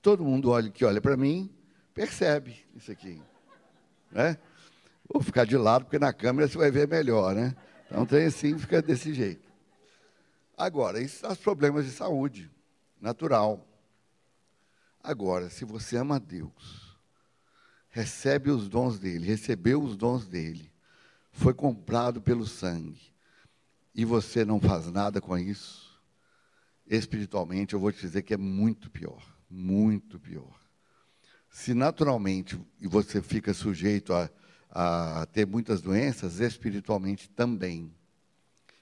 Todo 0.01 0.23
mundo 0.23 0.51
olha 0.51 0.69
que 0.69 0.85
olha 0.85 1.01
para 1.01 1.17
mim, 1.17 1.53
percebe 1.93 2.65
isso 2.75 2.91
aqui. 2.91 3.21
Né? 4.11 4.37
Vou 5.11 5.21
ficar 5.21 5.45
de 5.45 5.57
lado, 5.57 5.85
porque 5.85 5.99
na 5.99 6.13
câmera 6.13 6.47
você 6.47 6.57
vai 6.57 6.69
ver 6.69 6.87
melhor, 6.87 7.33
né? 7.33 7.55
Então 7.85 8.05
tem 8.05 8.25
assim, 8.25 8.57
fica 8.57 8.81
desse 8.81 9.13
jeito. 9.13 9.47
Agora, 10.55 11.01
isso 11.01 11.19
são 11.19 11.31
os 11.31 11.39
problemas 11.39 11.85
de 11.85 11.91
saúde, 11.91 12.51
natural. 13.01 13.65
Agora, 15.01 15.49
se 15.49 15.65
você 15.65 15.97
ama 15.97 16.19
Deus, 16.19 16.97
recebe 17.89 18.51
os 18.51 18.67
dons 18.67 18.99
dele, 18.99 19.25
recebeu 19.25 19.81
os 19.81 19.95
dons 19.95 20.27
dele, 20.27 20.71
foi 21.31 21.53
comprado 21.53 22.21
pelo 22.21 22.45
sangue, 22.45 23.13
e 23.95 24.03
você 24.03 24.43
não 24.43 24.59
faz 24.59 24.91
nada 24.91 25.21
com 25.21 25.37
isso, 25.37 25.99
espiritualmente 26.85 27.73
eu 27.73 27.79
vou 27.79 27.91
te 27.91 28.01
dizer 28.01 28.21
que 28.21 28.33
é 28.33 28.37
muito 28.37 28.91
pior, 28.91 29.23
muito 29.49 30.19
pior. 30.19 30.58
Se 31.49 31.73
naturalmente 31.73 32.59
você 32.81 33.21
fica 33.21 33.53
sujeito 33.53 34.13
a, 34.13 34.29
a 34.69 35.25
ter 35.27 35.45
muitas 35.45 35.81
doenças, 35.81 36.39
espiritualmente 36.39 37.29
também. 37.29 37.91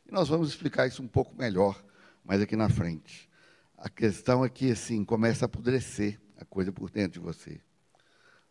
E 0.05 0.11
nós 0.11 0.27
vamos 0.27 0.49
explicar 0.49 0.87
isso 0.87 1.01
um 1.01 1.07
pouco 1.07 1.35
melhor 1.35 1.81
mais 2.23 2.41
aqui 2.41 2.55
na 2.55 2.69
frente. 2.69 3.29
A 3.77 3.89
questão 3.89 4.43
é 4.43 4.49
que, 4.49 4.71
assim, 4.71 5.05
começa 5.05 5.45
a 5.45 5.47
apodrecer 5.47 6.19
a 6.39 6.45
coisa 6.45 6.71
por 6.71 6.89
dentro 6.89 7.19
de 7.19 7.25
você. 7.25 7.61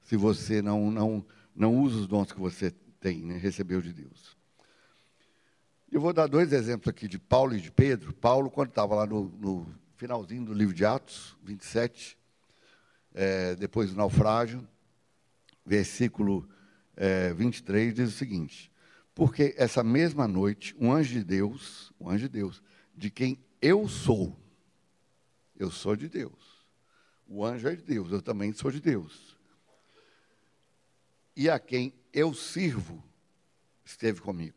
Se 0.03 0.17
você 0.17 0.63
não, 0.63 0.91
não, 0.91 1.25
não 1.55 1.77
usa 1.77 2.01
os 2.01 2.07
dons 2.07 2.33
que 2.33 2.39
você 2.39 2.71
tem, 3.01 3.23
né, 3.23 3.37
recebeu 3.37 3.83
de 3.83 3.93
Deus. 3.93 4.37
Eu 5.91 6.01
vou 6.01 6.13
dar 6.13 6.27
dois 6.27 6.53
exemplos 6.53 6.89
aqui 6.89 7.07
de 7.07 7.19
Paulo 7.19 7.57
e 7.57 7.61
de 7.61 7.71
Pedro. 7.71 8.13
Paulo, 8.13 8.51
quando 8.51 8.71
estava 8.71 8.95
lá 8.95 9.07
no, 9.07 9.25
no 9.39 9.67
finalzinho 9.97 10.45
do 10.45 10.53
livro 10.53 10.75
de 10.75 10.85
Atos, 10.85 11.37
27, 11.43 12.19
é, 13.17 13.57
depois 13.57 13.91
do 13.91 13.97
naufrágio, 13.97 14.69
versículo 15.65 16.47
é, 16.95 17.33
23, 17.33 17.95
diz 17.95 18.11
o 18.11 18.17
seguinte: 18.17 18.71
Porque 19.15 19.55
essa 19.57 19.83
mesma 19.83 20.29
noite, 20.29 20.77
um 20.79 20.93
anjo 20.93 21.15
de 21.15 21.25
Deus, 21.25 21.93
um 21.99 22.11
anjo 22.11 22.29
de 22.29 22.29
Deus, 22.29 22.63
de 22.95 23.11
quem 23.11 23.43
eu 23.61 23.89
sou, 23.89 24.39
eu 25.57 25.71
sou 25.71 25.97
de 25.97 26.09
Deus. 26.09 26.67
O 27.27 27.45
anjo 27.45 27.67
é 27.67 27.75
de 27.75 27.83
Deus, 27.83 28.13
eu 28.13 28.21
também 28.21 28.53
sou 28.53 28.71
de 28.71 28.81
Deus. 28.81 29.35
E 31.35 31.49
a 31.49 31.59
quem 31.59 31.95
eu 32.13 32.35
sirvo 32.35 33.03
esteve 33.85 34.21
comigo. 34.21 34.55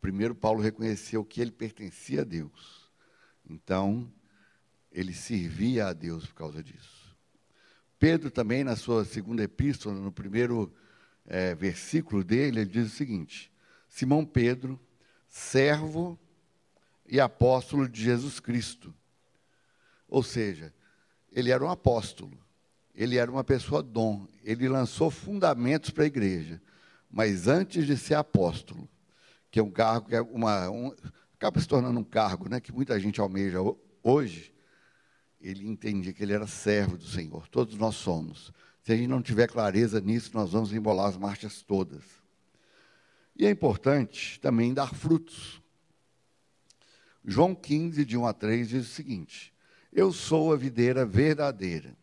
Primeiro, 0.00 0.34
Paulo 0.34 0.60
reconheceu 0.60 1.24
que 1.24 1.40
ele 1.40 1.52
pertencia 1.52 2.22
a 2.22 2.24
Deus. 2.24 2.90
Então, 3.48 4.12
ele 4.90 5.14
servia 5.14 5.86
a 5.86 5.92
Deus 5.92 6.26
por 6.26 6.34
causa 6.34 6.62
disso. 6.62 6.91
Pedro 8.02 8.32
também, 8.32 8.64
na 8.64 8.74
sua 8.74 9.04
segunda 9.04 9.44
epístola, 9.44 9.94
no 9.94 10.10
primeiro 10.10 10.74
é, 11.24 11.54
versículo 11.54 12.24
dele, 12.24 12.58
ele 12.60 12.70
diz 12.70 12.88
o 12.88 12.96
seguinte: 12.96 13.52
Simão 13.88 14.26
Pedro, 14.26 14.80
servo 15.28 16.18
e 17.06 17.20
apóstolo 17.20 17.88
de 17.88 18.02
Jesus 18.02 18.40
Cristo 18.40 18.92
ou 20.12 20.22
seja, 20.22 20.74
ele 21.32 21.50
era 21.50 21.64
um 21.64 21.70
apóstolo. 21.70 22.38
ele 22.94 23.16
era 23.16 23.30
uma 23.30 23.42
pessoa 23.42 23.82
dom, 23.82 24.28
ele 24.44 24.68
lançou 24.68 25.10
fundamentos 25.10 25.88
para 25.88 26.04
a 26.04 26.06
igreja. 26.06 26.60
Mas 27.10 27.48
antes 27.48 27.86
de 27.86 27.96
ser 27.96 28.16
apóstolo, 28.16 28.86
que 29.50 29.58
é 29.58 29.62
um 29.62 29.70
cargo 29.70 30.08
que 30.08 30.14
é 30.14 30.20
uma, 30.20 30.68
um, 30.68 30.94
acaba 31.34 31.58
se 31.58 31.66
tornando 31.66 31.98
um 31.98 32.04
cargo 32.04 32.46
né, 32.46 32.60
que 32.60 32.70
muita 32.70 33.00
gente 33.00 33.22
almeja 33.22 33.56
hoje, 34.02 34.51
ele 35.42 35.66
entendia 35.66 36.12
que 36.12 36.22
ele 36.22 36.32
era 36.32 36.46
servo 36.46 36.96
do 36.96 37.04
Senhor. 37.04 37.48
Todos 37.48 37.76
nós 37.76 37.96
somos. 37.96 38.52
Se 38.82 38.92
a 38.92 38.96
gente 38.96 39.08
não 39.08 39.20
tiver 39.20 39.48
clareza 39.48 40.00
nisso, 40.00 40.30
nós 40.34 40.52
vamos 40.52 40.72
embolar 40.72 41.08
as 41.08 41.16
marchas 41.16 41.62
todas. 41.62 42.02
E 43.36 43.44
é 43.44 43.50
importante 43.50 44.38
também 44.40 44.72
dar 44.72 44.94
frutos. 44.94 45.60
João 47.24 47.54
15, 47.54 48.04
de 48.04 48.16
1 48.16 48.26
a 48.26 48.32
3, 48.32 48.68
diz 48.68 48.86
o 48.86 48.90
seguinte: 48.90 49.52
Eu 49.92 50.12
sou 50.12 50.52
a 50.52 50.56
videira 50.56 51.04
verdadeira, 51.04 51.96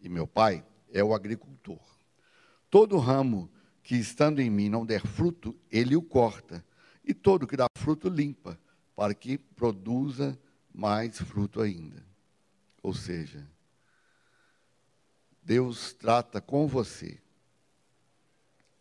e 0.00 0.08
meu 0.08 0.26
pai 0.26 0.64
é 0.92 1.02
o 1.02 1.14
agricultor. 1.14 1.80
Todo 2.68 2.98
ramo 2.98 3.50
que 3.82 3.94
estando 3.94 4.40
em 4.40 4.50
mim 4.50 4.68
não 4.68 4.84
der 4.84 5.06
fruto, 5.06 5.56
ele 5.70 5.94
o 5.94 6.02
corta, 6.02 6.64
e 7.04 7.14
todo 7.14 7.46
que 7.46 7.56
dá 7.56 7.68
fruto 7.76 8.08
limpa, 8.08 8.58
para 8.94 9.14
que 9.14 9.38
produza 9.38 10.38
mais 10.74 11.18
fruto 11.18 11.60
ainda. 11.60 12.04
Ou 12.86 12.94
seja, 12.94 13.44
Deus 15.42 15.92
trata 15.92 16.40
com 16.40 16.68
você. 16.68 17.20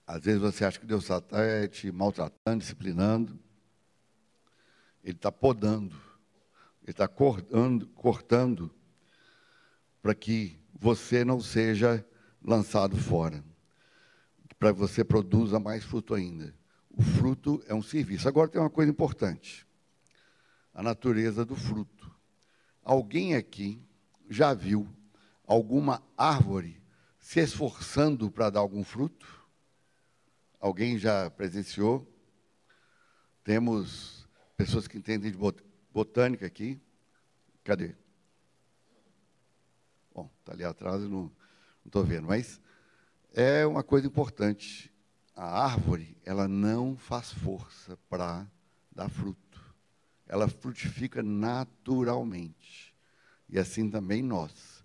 Às 0.06 0.22
vezes 0.24 0.40
você 0.40 0.64
acha 0.64 0.80
que 0.80 0.86
Deus 0.86 1.06
está 1.06 1.20
te 1.68 1.92
maltratando, 1.92 2.60
disciplinando. 2.60 3.40
Ele 5.04 5.16
está 5.16 5.32
podando, 5.32 5.96
ele 6.84 6.92
está 6.92 7.08
cortando, 7.08 7.88
cortando 7.96 8.72
para 10.04 10.14
que 10.14 10.56
você 10.72 11.26
não 11.26 11.42
seja 11.42 12.08
lançado 12.44 12.96
fora, 12.96 13.44
para 14.60 14.72
que 14.72 14.78
você 14.78 15.04
produza 15.04 15.60
mais 15.60 15.84
fruto 15.84 16.14
ainda. 16.14 16.54
O 16.92 17.02
fruto 17.02 17.64
é 17.66 17.74
um 17.74 17.82
serviço. 17.82 18.28
Agora 18.28 18.52
tem 18.52 18.62
uma 18.62 18.70
coisa 18.70 18.92
importante: 18.92 19.66
a 20.76 20.84
natureza 20.84 21.44
do 21.44 21.56
fruto. 21.56 22.14
Alguém 22.84 23.34
aqui 23.34 23.84
já 24.30 24.54
viu 24.54 24.88
alguma 25.46 26.02
árvore 26.18 26.82
se 27.20 27.40
esforçando 27.40 28.30
para 28.32 28.50
dar 28.50 28.60
algum 28.60 28.84
fruto? 28.84 29.28
Alguém 30.60 30.98
já 30.98 31.30
presenciou? 31.30 32.08
Temos 33.44 34.28
pessoas 34.58 34.88
que 34.88 34.98
entendem 34.98 35.32
de 35.32 35.38
botânica 35.92 36.46
aqui. 36.46 36.82
Cadê? 37.64 37.96
Bom, 40.14 40.30
está 40.40 40.54
ali 40.54 40.64
atrás, 40.64 41.02
eu 41.04 41.10
não 41.10 41.32
estou 41.86 42.04
vendo, 42.04 42.28
mas 42.28 42.60
é 43.34 43.66
uma 43.66 43.84
coisa 43.84 44.08
importante. 44.08 44.92
A 45.36 45.66
árvore, 45.66 46.18
ela 46.24 46.48
não 46.48 46.96
faz 46.96 47.34
força 47.34 47.98
para 48.10 48.48
dar 48.90 49.10
fruto. 49.10 49.76
Ela 50.26 50.48
frutifica 50.48 51.22
naturalmente. 51.22 52.95
E 53.50 53.60
assim 53.60 53.90
também 53.90 54.22
nós 54.22 54.76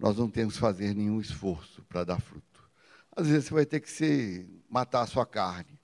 nós 0.00 0.16
não 0.16 0.30
temos 0.30 0.54
que 0.54 0.60
fazer 0.60 0.94
nenhum 0.94 1.20
esforço 1.20 1.82
para 1.82 2.04
dar 2.04 2.18
fruto. 2.18 2.70
Às 3.14 3.26
vezes 3.26 3.44
você 3.44 3.54
vai 3.54 3.66
ter 3.66 3.80
que 3.80 3.90
se 3.90 4.48
matar 4.66 5.02
a 5.02 5.06
sua 5.06 5.26
carne, 5.26 5.78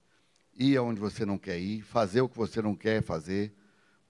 ir 0.55 0.75
aonde 0.79 0.99
você 0.99 1.27
não 1.27 1.37
quer 1.37 1.59
ir, 1.59 1.83
fazer 1.83 2.23
o 2.23 2.29
que 2.29 2.37
você 2.37 2.63
não 2.63 2.75
quer 2.75 3.03
fazer, 3.03 3.55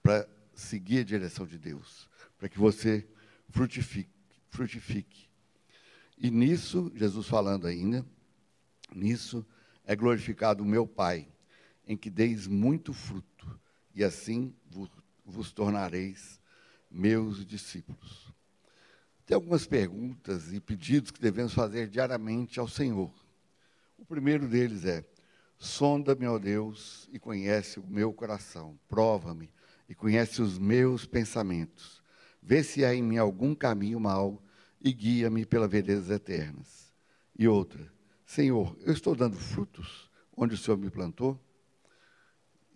para 0.01 0.25
seguir 0.55 0.99
a 0.99 1.03
direção 1.03 1.45
de 1.45 1.57
Deus, 1.57 2.09
para 2.37 2.47
que 2.47 2.57
você 2.57 3.05
frutifique, 3.49 4.09
frutifique. 4.49 5.27
E 6.17 6.31
nisso, 6.31 6.89
Jesus 6.95 7.27
falando 7.27 7.67
ainda, 7.67 8.05
nisso 8.95 9.45
é 9.83 9.93
glorificado 9.93 10.63
o 10.63 10.65
meu 10.65 10.87
Pai, 10.87 11.27
em 11.85 11.97
que 11.97 12.09
deis 12.09 12.47
muito 12.47 12.93
fruto, 12.93 13.59
e 13.93 14.05
assim 14.05 14.55
vos, 14.69 14.89
vos 15.25 15.51
tornareis 15.51 16.36
meus 16.89 17.45
discípulos. 17.45 18.33
Tem 19.25 19.35
algumas 19.35 19.67
perguntas 19.67 20.53
e 20.53 20.59
pedidos 20.59 21.11
que 21.11 21.19
devemos 21.19 21.53
fazer 21.53 21.89
diariamente 21.89 22.59
ao 22.59 22.67
Senhor. 22.67 23.13
O 23.97 24.05
primeiro 24.05 24.47
deles 24.47 24.85
é: 24.85 25.05
sonda-me, 25.57 26.25
ó 26.27 26.37
Deus, 26.39 27.09
e 27.11 27.19
conhece 27.19 27.79
o 27.79 27.85
meu 27.85 28.13
coração. 28.13 28.79
Prova-me 28.87 29.51
e 29.89 29.93
conhece 29.93 30.41
os 30.41 30.57
meus 30.57 31.05
pensamentos. 31.05 32.01
Vê 32.41 32.63
se 32.63 32.85
há 32.85 32.93
em 32.93 33.03
mim 33.03 33.17
algum 33.17 33.53
caminho 33.53 33.99
mau 33.99 34.41
e 34.79 34.93
guia-me 34.93 35.45
pelas 35.45 35.69
veredas 35.69 36.09
eternas. 36.09 36.93
E 37.37 37.47
outra: 37.47 37.91
Senhor, 38.25 38.77
eu 38.81 38.93
estou 38.93 39.15
dando 39.15 39.35
frutos 39.35 40.09
onde 40.35 40.53
o 40.53 40.57
Senhor 40.57 40.77
me 40.77 40.89
plantou? 40.89 41.37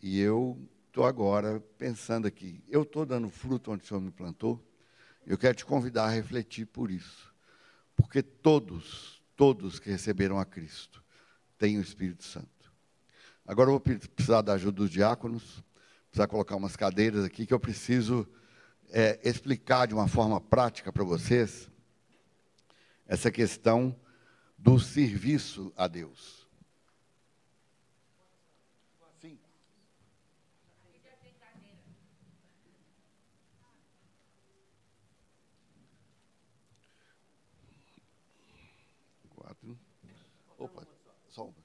E 0.02 0.19
eu 0.19 0.58
estou 0.91 1.06
agora 1.06 1.62
pensando 1.77 2.27
aqui: 2.27 2.62
eu 2.67 2.84
estou 2.84 3.06
dando 3.06 3.30
fruto 3.30 3.71
onde 3.71 3.84
o 3.84 3.88
Senhor 3.88 4.01
me 4.01 4.12
plantou? 4.12 4.62
Eu 5.25 5.38
quero 5.38 5.56
te 5.56 5.65
convidar 5.65 6.06
a 6.06 6.10
refletir 6.10 6.65
por 6.65 6.91
isso. 6.91 7.34
Porque 7.95 8.21
todos, 8.21 9.21
todos 9.36 9.80
que 9.80 9.89
receberam 9.89 10.38
a 10.38 10.45
Cristo 10.45 11.01
têm 11.58 11.77
o 11.77 11.82
Espírito 11.82 12.23
Santo. 12.23 12.49
Agora 13.45 13.69
eu 13.69 13.73
vou 13.73 13.80
precisar 13.80 14.41
da 14.41 14.54
ajuda 14.54 14.77
dos 14.77 14.89
diáconos, 14.89 15.63
precisar 16.10 16.27
colocar 16.27 16.56
umas 16.56 16.75
cadeiras 16.75 17.23
aqui 17.23 17.45
que 17.45 17.54
eu 17.54 17.60
preciso 17.60 18.27
é, 18.89 19.19
explicar 19.23 19.88
de 19.88 19.93
uma 19.93 20.08
forma 20.08 20.41
prática 20.41 20.91
para 20.91 21.04
vocês 21.04 21.69
essa 23.08 23.32
questão 23.32 23.95
do 24.58 24.80
serviço 24.80 25.71
a 25.77 25.88
Deus. 25.88 26.41
Opa, 40.62 40.86
só 41.27 41.45
uma. 41.45 41.56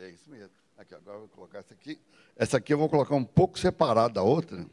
É 0.00 0.08
isso 0.08 0.30
mesmo. 0.30 0.54
Aqui, 0.78 0.94
agora 0.94 1.18
eu 1.18 1.20
vou 1.20 1.28
colocar 1.28 1.58
essa 1.58 1.74
aqui. 1.74 2.00
Essa 2.34 2.56
aqui 2.56 2.72
eu 2.72 2.78
vou 2.78 2.88
colocar 2.88 3.14
um 3.14 3.24
pouco 3.24 3.58
separada 3.58 4.14
da 4.14 4.22
outra. 4.22 4.66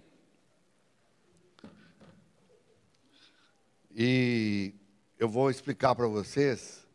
E 3.93 4.73
eu 5.19 5.27
vou 5.27 5.51
explicar 5.51 5.93
para 5.95 6.07
vocês. 6.07 6.87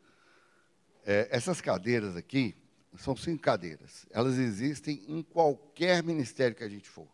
É, 1.04 1.28
essas 1.30 1.60
cadeiras 1.60 2.16
aqui 2.16 2.56
são 2.96 3.14
cinco 3.14 3.42
cadeiras. 3.42 4.06
Elas 4.10 4.38
existem 4.38 5.04
em 5.06 5.22
qualquer 5.22 6.02
ministério 6.02 6.56
que 6.56 6.64
a 6.64 6.68
gente 6.70 6.88
for. 6.88 7.08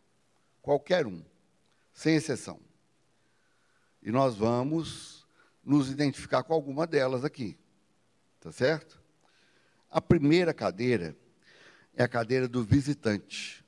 Qualquer 0.63 1.05
um. 1.05 1.25
Sem 1.93 2.15
exceção. 2.15 2.61
E 4.01 4.13
nós 4.13 4.37
vamos 4.37 5.27
nos 5.65 5.91
identificar 5.91 6.45
com 6.45 6.55
alguma 6.55 6.87
delas 6.87 7.25
aqui. 7.25 7.59
Tá 8.39 8.53
certo? 8.53 8.98
A 9.91 10.01
primeira 10.01 10.53
cadeira 10.53 11.17
é 11.95 12.03
a 12.03 12.09
cadeira 12.09 12.47
do 12.47 12.63
visitante. 12.63 13.65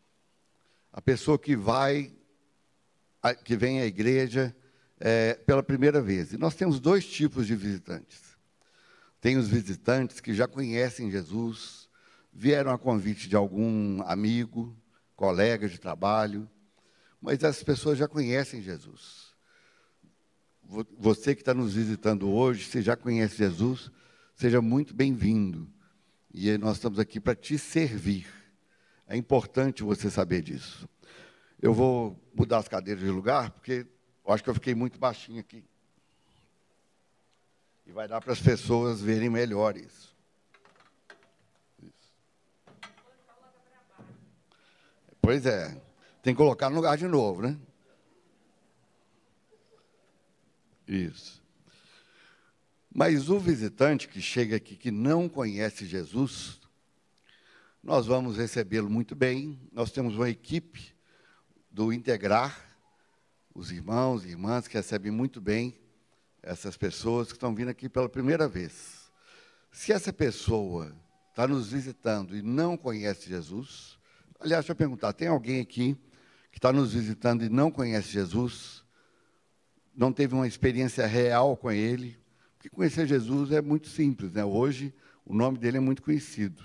A 0.92 1.00
pessoa 1.00 1.38
que 1.38 1.56
vai, 1.56 2.12
que 3.44 3.56
vem 3.56 3.80
à 3.80 3.86
igreja 3.86 4.54
é, 4.98 5.34
pela 5.34 5.62
primeira 5.62 6.00
vez. 6.00 6.32
E 6.32 6.38
nós 6.38 6.54
temos 6.54 6.80
dois 6.80 7.06
tipos 7.06 7.46
de 7.46 7.54
visitantes. 7.54 8.36
Tem 9.20 9.36
os 9.36 9.48
visitantes 9.48 10.20
que 10.20 10.32
já 10.34 10.48
conhecem 10.48 11.10
Jesus, 11.10 11.88
vieram 12.32 12.72
a 12.72 12.78
convite 12.78 13.28
de 13.28 13.36
algum 13.36 14.02
amigo, 14.02 14.76
colega 15.14 15.68
de 15.68 15.78
trabalho, 15.78 16.48
mas 17.20 17.42
essas 17.42 17.62
pessoas 17.62 17.98
já 17.98 18.08
conhecem 18.08 18.62
Jesus 18.62 19.30
você 20.98 21.34
que 21.34 21.42
está 21.42 21.52
nos 21.52 21.74
visitando 21.74 22.30
hoje, 22.30 22.64
se 22.64 22.80
já 22.80 22.96
conhece 22.96 23.36
Jesus, 23.36 23.90
seja 24.36 24.62
muito 24.62 24.94
bem-vindo. 24.94 25.68
E 26.32 26.56
nós 26.58 26.76
estamos 26.76 26.98
aqui 26.98 27.18
para 27.18 27.34
te 27.34 27.58
servir. 27.58 28.26
É 29.06 29.16
importante 29.16 29.82
você 29.82 30.08
saber 30.08 30.42
disso. 30.42 30.88
Eu 31.60 31.74
vou 31.74 32.16
mudar 32.34 32.58
as 32.58 32.68
cadeiras 32.68 33.02
de 33.02 33.10
lugar, 33.10 33.50
porque 33.50 33.86
eu 34.24 34.32
acho 34.32 34.42
que 34.42 34.48
eu 34.48 34.54
fiquei 34.54 34.74
muito 34.74 34.98
baixinho 34.98 35.40
aqui. 35.40 35.64
E 37.84 37.92
vai 37.92 38.06
dar 38.06 38.20
para 38.20 38.32
as 38.32 38.40
pessoas 38.40 39.00
verem 39.02 39.28
melhor 39.28 39.76
isso. 39.76 40.16
isso. 41.82 42.14
Pois 45.20 45.44
é. 45.44 45.70
Tem 46.22 46.32
que 46.32 46.38
colocar 46.38 46.70
no 46.70 46.76
lugar 46.76 46.96
de 46.96 47.08
novo, 47.08 47.42
né? 47.42 47.58
Isso. 50.86 51.39
Mas 53.00 53.30
o 53.30 53.38
visitante 53.38 54.06
que 54.06 54.20
chega 54.20 54.56
aqui 54.56 54.76
que 54.76 54.90
não 54.90 55.26
conhece 55.26 55.86
Jesus, 55.86 56.60
nós 57.82 58.04
vamos 58.04 58.36
recebê-lo 58.36 58.90
muito 58.90 59.16
bem. 59.16 59.58
Nós 59.72 59.90
temos 59.90 60.16
uma 60.16 60.28
equipe 60.28 60.94
do 61.70 61.94
Integrar 61.94 62.62
os 63.54 63.70
irmãos 63.70 64.26
e 64.26 64.28
irmãs 64.28 64.68
que 64.68 64.76
recebem 64.76 65.10
muito 65.10 65.40
bem 65.40 65.80
essas 66.42 66.76
pessoas 66.76 67.28
que 67.28 67.38
estão 67.38 67.54
vindo 67.54 67.70
aqui 67.70 67.88
pela 67.88 68.06
primeira 68.06 68.46
vez. 68.46 69.10
Se 69.72 69.94
essa 69.94 70.12
pessoa 70.12 70.94
está 71.30 71.48
nos 71.48 71.72
visitando 71.72 72.36
e 72.36 72.42
não 72.42 72.76
conhece 72.76 73.30
Jesus, 73.30 73.98
aliás, 74.38 74.66
deixa 74.66 74.72
eu 74.72 74.76
perguntar: 74.76 75.14
tem 75.14 75.28
alguém 75.28 75.62
aqui 75.62 75.96
que 76.52 76.58
está 76.58 76.70
nos 76.70 76.92
visitando 76.92 77.42
e 77.46 77.48
não 77.48 77.70
conhece 77.70 78.10
Jesus? 78.10 78.84
Não 79.96 80.12
teve 80.12 80.34
uma 80.34 80.46
experiência 80.46 81.06
real 81.06 81.56
com 81.56 81.72
Ele? 81.72 82.19
Porque 82.60 82.68
conhecer 82.68 83.06
Jesus 83.06 83.52
é 83.52 83.62
muito 83.62 83.88
simples, 83.88 84.32
né? 84.32 84.44
Hoje 84.44 84.92
o 85.24 85.34
nome 85.34 85.56
dele 85.56 85.78
é 85.78 85.80
muito 85.80 86.02
conhecido. 86.02 86.62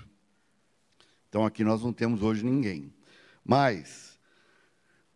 Então 1.26 1.42
aqui 1.42 1.64
nós 1.64 1.82
não 1.82 1.90
temos 1.90 2.22
hoje 2.22 2.44
ninguém. 2.44 2.92
Mas 3.42 4.18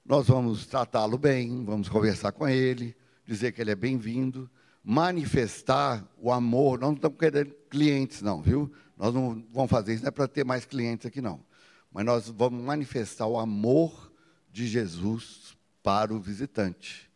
nós 0.02 0.28
vamos 0.28 0.64
tratá-lo 0.64 1.18
bem, 1.18 1.66
vamos 1.66 1.86
conversar 1.90 2.32
com 2.32 2.48
ele, 2.48 2.96
dizer 3.26 3.52
que 3.52 3.60
ele 3.60 3.72
é 3.72 3.74
bem-vindo, 3.74 4.50
manifestar 4.82 6.02
o 6.16 6.32
amor. 6.32 6.80
Nós 6.80 6.88
não 6.88 6.96
estamos 6.96 7.18
querendo 7.18 7.54
clientes, 7.68 8.22
não, 8.22 8.40
viu? 8.40 8.72
Nós 8.96 9.12
não 9.12 9.46
vamos 9.52 9.70
fazer 9.70 9.92
isso, 9.92 10.02
não 10.02 10.08
é 10.08 10.12
para 10.12 10.26
ter 10.26 10.46
mais 10.46 10.64
clientes 10.64 11.04
aqui, 11.04 11.20
não. 11.20 11.44
Mas 11.92 12.06
nós 12.06 12.30
vamos 12.30 12.64
manifestar 12.64 13.26
o 13.26 13.38
amor 13.38 14.10
de 14.50 14.66
Jesus 14.66 15.54
para 15.82 16.14
o 16.14 16.18
visitante. 16.18 17.10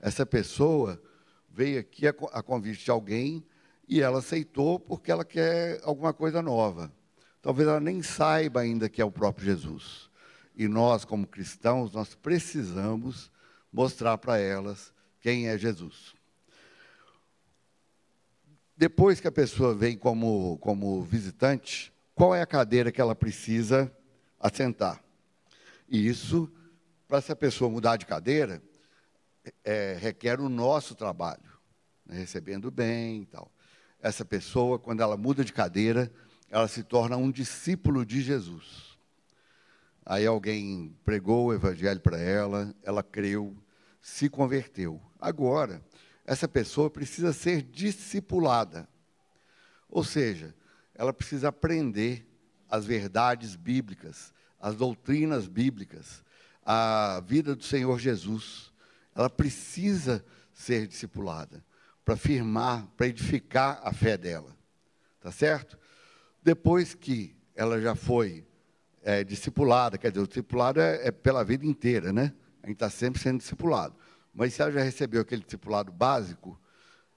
Essa 0.00 0.24
pessoa 0.24 0.98
veio 1.54 1.80
aqui 1.80 2.06
a, 2.06 2.42
convite 2.42 2.84
de 2.84 2.90
alguém 2.90 3.44
e 3.88 4.00
ela 4.00 4.20
aceitou 4.20 4.80
porque 4.80 5.10
ela 5.12 5.24
quer 5.24 5.80
alguma 5.84 6.12
coisa 6.12 6.40
nova. 6.40 6.90
Talvez 7.42 7.68
ela 7.68 7.80
nem 7.80 8.02
saiba 8.02 8.60
ainda 8.60 8.88
que 8.88 9.02
é 9.02 9.04
o 9.04 9.10
próprio 9.10 9.44
Jesus. 9.44 10.10
E 10.56 10.68
nós, 10.68 11.04
como 11.04 11.26
cristãos, 11.26 11.92
nós 11.92 12.14
precisamos 12.14 13.30
mostrar 13.72 14.16
para 14.18 14.38
elas 14.38 14.92
quem 15.20 15.48
é 15.48 15.58
Jesus. 15.58 16.14
Depois 18.76 19.20
que 19.20 19.28
a 19.28 19.32
pessoa 19.32 19.74
vem 19.74 19.96
como, 19.96 20.58
como 20.58 21.02
visitante, 21.02 21.92
qual 22.14 22.34
é 22.34 22.42
a 22.42 22.46
cadeira 22.46 22.90
que 22.90 23.00
ela 23.00 23.14
precisa 23.14 23.94
assentar? 24.40 25.02
E 25.88 26.06
isso, 26.06 26.50
para 27.06 27.18
essa 27.18 27.36
pessoa 27.36 27.70
mudar 27.70 27.96
de 27.96 28.06
cadeira, 28.06 28.62
é, 29.64 29.96
requer 30.00 30.40
o 30.40 30.48
nosso 30.48 30.94
trabalho, 30.94 31.58
né, 32.06 32.16
recebendo 32.16 32.70
bem 32.70 33.22
e 33.22 33.26
tal. 33.26 33.50
Essa 34.00 34.24
pessoa, 34.24 34.78
quando 34.78 35.00
ela 35.00 35.16
muda 35.16 35.44
de 35.44 35.52
cadeira, 35.52 36.12
ela 36.50 36.68
se 36.68 36.82
torna 36.82 37.16
um 37.16 37.30
discípulo 37.30 38.04
de 38.04 38.20
Jesus. 38.20 38.98
Aí 40.04 40.26
alguém 40.26 40.96
pregou 41.04 41.46
o 41.46 41.54
evangelho 41.54 42.00
para 42.00 42.18
ela, 42.18 42.74
ela 42.82 43.02
creu, 43.02 43.56
se 44.00 44.28
converteu. 44.28 45.00
Agora, 45.20 45.82
essa 46.26 46.48
pessoa 46.48 46.90
precisa 46.90 47.32
ser 47.32 47.62
discipulada. 47.62 48.88
Ou 49.88 50.02
seja, 50.02 50.54
ela 50.94 51.12
precisa 51.12 51.48
aprender 51.48 52.26
as 52.68 52.84
verdades 52.84 53.54
bíblicas, 53.54 54.32
as 54.58 54.74
doutrinas 54.74 55.46
bíblicas, 55.46 56.24
a 56.64 57.22
vida 57.24 57.54
do 57.54 57.62
Senhor 57.62 57.98
Jesus. 57.98 58.71
Ela 59.14 59.30
precisa 59.30 60.24
ser 60.52 60.86
discipulada 60.86 61.64
para 62.04 62.16
firmar, 62.16 62.86
para 62.96 63.06
edificar 63.06 63.80
a 63.82 63.92
fé 63.92 64.16
dela. 64.16 64.56
Tá 65.20 65.30
certo? 65.30 65.78
Depois 66.42 66.94
que 66.94 67.36
ela 67.54 67.80
já 67.80 67.94
foi 67.94 68.44
é, 69.02 69.22
discipulada, 69.22 69.98
quer 69.98 70.10
dizer, 70.10 70.22
o 70.22 70.26
discipulado 70.26 70.80
é, 70.80 71.08
é, 71.08 71.10
pela 71.10 71.44
vida 71.44 71.66
inteira, 71.66 72.12
né? 72.12 72.32
A 72.62 72.66
gente 72.66 72.76
está 72.76 72.90
sempre 72.90 73.20
sendo 73.20 73.38
discipulado. 73.38 73.94
Mas 74.34 74.54
se 74.54 74.62
ela 74.62 74.72
já 74.72 74.82
recebeu 74.82 75.20
aquele 75.20 75.42
discipulado 75.42 75.92
básico, 75.92 76.58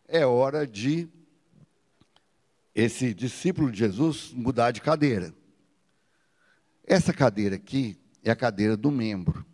é 0.07 0.25
hora 0.25 0.67
de 0.67 1.07
esse 2.73 3.13
discípulo 3.13 3.71
de 3.71 3.79
Jesus 3.79 4.31
mudar 4.33 4.71
de 4.71 4.81
cadeira. 4.81 5.33
Essa 6.83 7.13
cadeira 7.13 7.55
aqui 7.55 7.97
é 8.23 8.31
a 8.31 8.35
cadeira 8.35 8.75
do 8.75 8.91
membro. 8.91 9.44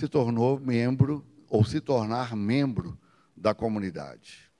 Se 0.00 0.08
tornou 0.08 0.58
membro, 0.58 1.22
ou 1.46 1.62
se 1.62 1.78
tornar 1.78 2.34
membro 2.34 2.98
da 3.36 3.52
comunidade. 3.52 4.50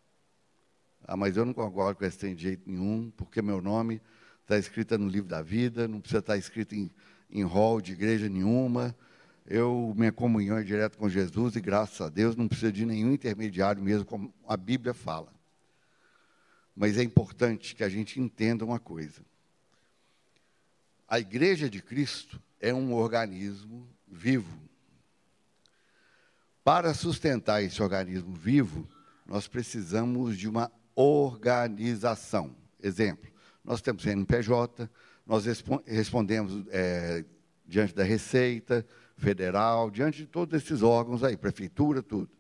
Ah, 1.03 1.17
mas 1.17 1.35
eu 1.35 1.47
não 1.47 1.55
concordo 1.55 1.99
com 1.99 2.05
esse 2.05 2.19
tem 2.19 2.37
jeito 2.37 2.71
nenhum, 2.71 3.11
porque 3.17 3.41
meu 3.41 3.63
nome 3.63 4.03
está 4.43 4.59
escrito 4.59 4.99
no 4.99 5.09
livro 5.09 5.31
da 5.31 5.41
vida, 5.41 5.89
não 5.89 5.99
precisa 5.99 6.19
estar 6.19 6.37
escrito 6.37 6.75
em, 6.75 6.91
em 7.31 7.43
hall 7.43 7.81
de 7.81 7.93
igreja 7.93 8.29
nenhuma. 8.29 8.95
Eu, 9.47 9.95
minha 9.97 10.13
comunhão 10.13 10.59
é 10.59 10.63
direto 10.63 10.99
com 10.99 11.09
Jesus 11.09 11.57
e 11.57 11.61
graças 11.63 11.99
a 12.03 12.11
Deus 12.11 12.37
não 12.37 12.47
precisa 12.47 12.71
de 12.71 12.85
nenhum 12.85 13.15
intermediário 13.15 13.83
mesmo, 13.83 14.05
como 14.05 14.35
a 14.47 14.59
Bíblia 14.59 14.93
fala. 14.93 15.33
Mas 16.77 16.99
é 16.99 17.03
importante 17.03 17.75
que 17.75 17.83
a 17.83 17.89
gente 17.89 18.21
entenda 18.21 18.63
uma 18.63 18.79
coisa. 18.79 19.23
A 21.09 21.19
igreja 21.19 21.71
de 21.71 21.81
Cristo 21.81 22.39
é 22.61 22.75
um 22.75 22.93
organismo 22.93 23.89
vivo. 24.07 24.69
Para 26.63 26.93
sustentar 26.93 27.63
esse 27.63 27.83
organismo 27.83 28.35
vivo, 28.35 28.87
nós 29.27 29.49
precisamos 29.49 30.37
de 30.37 30.49
uma 30.49 30.71
organização. 30.95 32.55
Exemplo, 32.83 33.31
nós 33.65 33.81
temos 33.81 34.03
CNPJ, 34.03 34.91
nós 35.27 35.45
respondemos 35.87 36.67
é, 36.69 37.25
diante 37.67 37.95
da 37.95 38.05
Receita 38.05 38.87
Federal, 39.17 39.91
diante 39.91 40.19
de 40.19 40.27
todos 40.27 40.61
esses 40.61 40.83
órgãos 40.83 41.25
aí, 41.25 41.37
prefeitura, 41.37 42.03
tudo. 42.03 42.31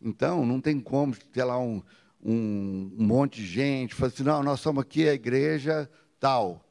Então, 0.00 0.46
não 0.46 0.60
tem 0.60 0.80
como 0.80 1.14
ter 1.16 1.44
lá 1.44 1.58
um, 1.58 1.82
um, 2.22 2.94
um 2.98 3.04
monte 3.04 3.42
de 3.42 3.46
gente, 3.46 3.94
falar 3.94 4.12
assim, 4.12 4.22
não, 4.22 4.42
nós 4.42 4.60
somos 4.60 4.82
aqui 4.82 5.08
a 5.08 5.14
igreja 5.14 5.90
tal. 6.18 6.66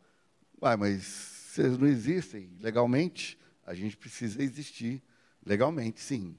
Ué, 0.62 0.76
mas 0.76 1.04
vocês 1.04 1.78
não 1.78 1.88
existem 1.88 2.50
legalmente, 2.60 3.38
a 3.66 3.74
gente 3.76 3.96
precisa 3.96 4.42
existir 4.42 5.04
legalmente, 5.46 6.02
sim. 6.02 6.36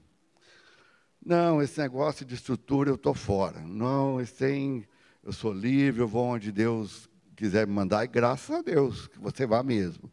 Não, 1.25 1.61
esse 1.61 1.79
negócio 1.79 2.25
de 2.25 2.35
estrutura 2.35 2.89
eu 2.89 2.95
estou 2.95 3.13
fora. 3.13 3.59
Não, 3.61 4.17
tem, 4.25 4.87
eu 5.23 5.33
sou 5.33 5.53
livre, 5.53 6.01
eu 6.01 6.07
vou 6.07 6.25
onde 6.25 6.51
Deus 6.51 7.09
quiser 7.35 7.67
me 7.67 7.73
mandar, 7.73 8.03
e 8.03 8.07
graças 8.07 8.55
a 8.55 8.61
Deus 8.61 9.07
que 9.07 9.19
você 9.19 9.45
vá 9.45 9.61
mesmo. 9.61 10.11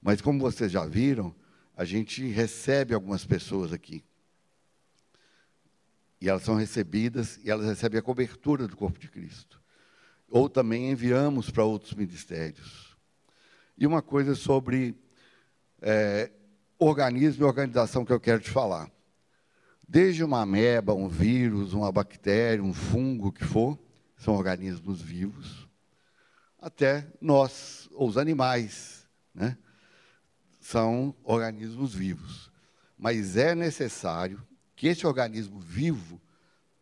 Mas 0.00 0.20
como 0.20 0.38
vocês 0.38 0.72
já 0.72 0.86
viram, 0.86 1.34
a 1.76 1.84
gente 1.84 2.26
recebe 2.28 2.94
algumas 2.94 3.24
pessoas 3.24 3.72
aqui. 3.72 4.04
E 6.20 6.28
elas 6.28 6.42
são 6.42 6.54
recebidas 6.54 7.38
e 7.44 7.50
elas 7.50 7.66
recebem 7.66 7.98
a 7.98 8.02
cobertura 8.02 8.66
do 8.66 8.76
corpo 8.76 8.98
de 8.98 9.08
Cristo. 9.08 9.60
Ou 10.28 10.48
também 10.48 10.90
enviamos 10.90 11.50
para 11.50 11.64
outros 11.64 11.92
ministérios. 11.94 12.96
E 13.76 13.86
uma 13.86 14.00
coisa 14.00 14.34
sobre 14.34 14.96
é, 15.82 16.30
organismo 16.78 17.44
e 17.44 17.46
organização 17.46 18.04
que 18.04 18.12
eu 18.12 18.20
quero 18.20 18.40
te 18.40 18.50
falar. 18.50 18.90
Desde 19.88 20.24
uma 20.24 20.42
ameba, 20.42 20.94
um 20.94 21.08
vírus, 21.08 21.72
uma 21.72 21.92
bactéria, 21.92 22.62
um 22.62 22.72
fungo, 22.72 23.28
o 23.28 23.32
que 23.32 23.44
for, 23.44 23.78
são 24.16 24.34
organismos 24.34 25.02
vivos, 25.02 25.68
até 26.58 27.06
nós, 27.20 27.88
ou 27.92 28.08
os 28.08 28.16
animais, 28.16 29.06
né? 29.34 29.58
são 30.60 31.14
organismos 31.22 31.94
vivos. 31.94 32.50
Mas 32.96 33.36
é 33.36 33.54
necessário 33.54 34.42
que 34.74 34.88
esse 34.88 35.06
organismo 35.06 35.60
vivo 35.60 36.18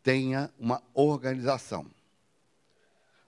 tenha 0.03 0.53
uma 0.59 0.81
organização. 0.95 1.91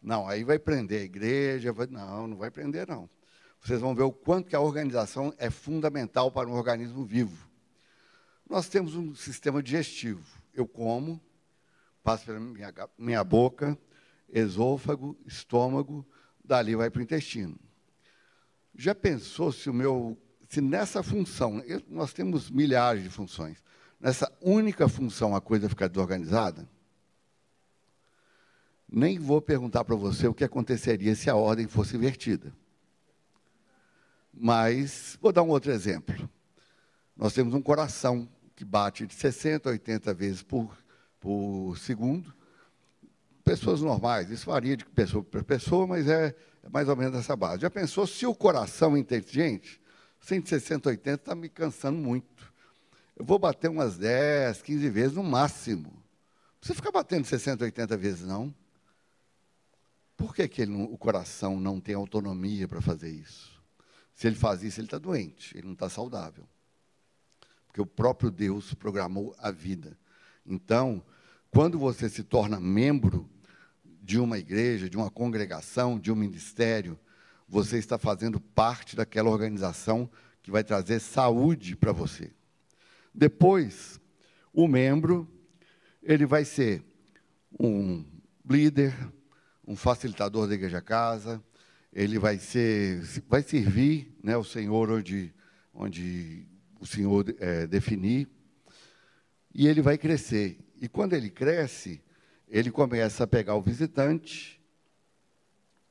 Não, 0.01 0.29
aí 0.29 0.45
vai 0.45 0.59
prender 0.59 1.01
a 1.01 1.05
igreja, 1.05 1.73
vai, 1.73 1.87
não, 1.89 2.29
não 2.29 2.37
vai 2.37 2.51
prender 2.51 2.87
não. 2.87 3.11
Vocês 3.61 3.81
vão 3.81 3.95
ver 3.95 4.03
o 4.03 4.13
quanto 4.13 4.49
que 4.49 4.55
a 4.55 4.61
organização 4.61 5.35
é 5.39 5.51
fundamental 5.51 6.31
para 6.31 6.49
um 6.49 6.53
organismo 6.53 7.05
vivo. 7.05 7.49
Nós 8.49 8.69
temos 8.69 8.95
um 8.95 9.15
sistema 9.15 9.63
digestivo. 9.63 10.25
Eu 10.53 10.67
como, 10.67 11.21
passo 12.03 12.27
pela 12.27 12.39
minha, 12.39 12.73
minha 12.99 13.25
boca, 13.25 13.79
esôfago, 14.29 15.17
estômago, 15.27 16.07
dali 16.45 16.77
vai 16.77 16.91
para 16.91 17.01
o 17.01 17.03
intestino. 17.03 17.59
Já 18.75 18.95
pensou 18.95 19.53
se 19.53 19.71
o 19.71 19.75
meu, 19.75 20.19
se 20.49 20.61
nessa 20.61 21.03
função, 21.03 21.63
nós 21.89 22.13
temos 22.13 22.51
milhares 22.51 23.03
de 23.03 23.11
funções, 23.11 23.63
nessa 24.01 24.31
única 24.41 24.89
função 24.89 25.35
a 25.35 25.41
coisa 25.41 25.69
ficar 25.69 25.89
desorganizada? 25.89 26.69
Nem 28.89 29.19
vou 29.19 29.41
perguntar 29.41 29.85
para 29.85 29.97
você 29.97 30.27
o 30.27 30.35
que 30.35 30.45
aconteceria 30.45 31.15
se 31.15 31.31
a 31.31 31.35
ordem 31.35 31.67
fosse 31.67 31.97
invertida. 31.97 32.53
Mas 34.33 35.17
vou 35.21 35.33
dar 35.33 35.43
um 35.43 35.49
outro 35.49 35.73
exemplo. 35.73 36.29
Nós 37.17 37.33
temos 37.33 37.55
um 37.55 37.63
coração 37.63 38.29
que 38.55 38.65
bate 38.65 39.07
de 39.07 39.15
60 39.15 39.69
a 39.69 39.73
80 39.73 40.15
vezes 40.15 40.43
por, 40.43 40.77
por 41.21 41.77
segundo. 41.79 42.33
Pessoas 43.45 43.81
normais, 43.81 44.31
isso 44.31 44.47
varia 44.47 44.77
de 44.77 44.85
pessoa 44.85 45.23
para 45.23 45.43
pessoa, 45.43 45.87
mas 45.87 46.09
é, 46.09 46.35
é 46.63 46.69
mais 46.69 46.89
ou 46.89 46.97
menos 46.97 47.19
essa 47.19 47.37
base. 47.37 47.63
Já 47.63 47.71
pensou 47.71 48.07
se 48.07 48.25
o 48.27 48.35
coração 48.35 48.97
é 48.97 48.99
inteligente? 48.99 49.81
160, 50.21 50.89
80 50.89 51.21
está 51.21 51.35
me 51.35 51.49
cansando 51.49 51.99
muito. 51.99 52.53
Eu 53.17 53.25
vou 53.25 53.39
bater 53.39 53.69
umas 53.69 53.99
10, 53.99 54.63
15 54.63 54.89
vezes 54.91 55.13
no 55.15 55.23
máximo. 55.23 55.91
Não 55.91 56.59
precisa 56.59 56.77
ficar 56.77 56.91
batendo 56.91 57.27
60, 57.27 57.65
80 57.65 57.97
vezes, 57.97 58.23
não. 58.23 58.55
Por 60.17 60.35
que, 60.35 60.49
que 60.49 60.63
o 60.63 60.97
coração 60.97 61.61
não 61.61 61.81
tem 61.81 61.95
autonomia 61.95 62.67
para 62.67 62.81
fazer 62.81 63.11
isso? 63.11 63.53
Se 64.15 64.27
ele 64.27 64.37
faz 64.37 64.63
isso, 64.63 64.81
ele 64.81 64.87
está 64.87 64.97
doente, 64.97 65.57
ele 65.57 65.67
não 65.67 65.75
está 65.75 65.91
saudável. 65.91 66.49
Porque 67.75 67.83
o 67.83 67.87
próprio 67.87 68.31
Deus 68.31 68.73
programou 68.73 69.35
a 69.37 69.51
vida. 69.51 69.99
Então, 70.47 71.05
quando 71.51 71.77
você 71.77 72.09
se 72.09 72.23
torna 72.23 72.61
membro 72.61 73.29
de 74.01 74.17
uma 74.17 74.39
igreja, 74.39 74.89
de 74.89 74.97
uma 74.97 75.11
congregação, 75.11 75.99
de 75.99 76.13
um 76.13 76.15
ministério, 76.15 76.97
você 77.49 77.77
está 77.77 77.99
fazendo 77.99 78.39
parte 78.39 78.95
daquela 78.95 79.29
organização 79.29 80.09
que 80.41 80.53
vai 80.53 80.63
trazer 80.63 81.01
saúde 81.01 81.75
para 81.75 81.91
você. 81.91 82.31
Depois, 83.13 83.99
o 84.53 84.69
membro, 84.69 85.29
ele 86.01 86.27
vai 86.27 86.45
ser 86.45 86.81
um 87.59 88.05
líder, 88.49 88.95
um 89.67 89.75
facilitador 89.75 90.47
da 90.47 90.55
igreja 90.55 90.81
casa, 90.81 91.43
ele 91.93 92.21
vai 92.21 92.39
ser, 92.39 93.01
vai 93.29 93.43
servir, 93.43 94.17
né, 94.23 94.37
o 94.37 94.45
Senhor 94.45 94.93
onde, 94.93 95.35
onde 95.75 96.54
o 96.81 96.87
Senhor 96.87 97.35
é, 97.39 97.67
definir, 97.67 98.29
e 99.55 99.67
ele 99.67 99.81
vai 99.81 99.97
crescer. 99.97 100.59
E 100.81 100.89
quando 100.89 101.15
ele 101.15 101.31
cresce, 101.31 102.03
ele 102.49 102.71
começa 102.71 103.25
a 103.25 103.27
pegar 103.27 103.55
o 103.55 103.63
visitante, 103.63 104.61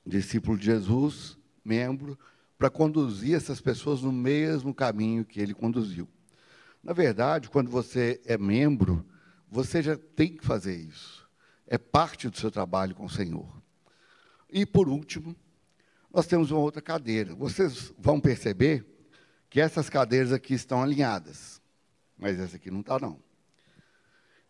discípulo 0.06 0.58
de 0.58 0.66
Jesus, 0.66 1.38
membro, 1.64 2.18
para 2.58 2.70
conduzir 2.70 3.36
essas 3.36 3.60
pessoas 3.60 4.02
no 4.02 4.12
mesmo 4.12 4.74
caminho 4.74 5.26
que 5.26 5.40
ele 5.40 5.54
conduziu. 5.54 6.08
Na 6.84 6.94
verdade, 6.94 7.50
quando 7.50 7.70
você 7.70 8.22
é 8.26 8.38
membro, 8.38 9.06
você 9.50 9.82
já 9.82 9.98
tem 9.98 10.36
que 10.36 10.46
fazer 10.46 10.76
isso. 10.76 11.28
É 11.66 11.78
parte 11.78 12.30
do 12.30 12.38
seu 12.38 12.52
trabalho 12.52 12.94
com 12.94 13.06
o 13.06 13.10
Senhor. 13.10 13.62
E, 14.50 14.66
por 14.66 14.88
último, 14.88 15.36
nós 16.14 16.28
temos 16.28 16.52
uma 16.52 16.60
outra 16.60 16.82
cadeira. 16.82 17.34
Vocês 17.34 17.94
vão 17.98 18.20
perceber 18.20 18.86
que 19.54 19.62
essas 19.62 19.88
cadeiras 19.88 20.32
aqui 20.32 20.56
estão 20.56 20.82
alinhadas, 20.82 21.62
mas 22.18 22.40
essa 22.40 22.56
aqui 22.56 22.72
não 22.72 22.80
está, 22.80 22.98
não. 22.98 23.20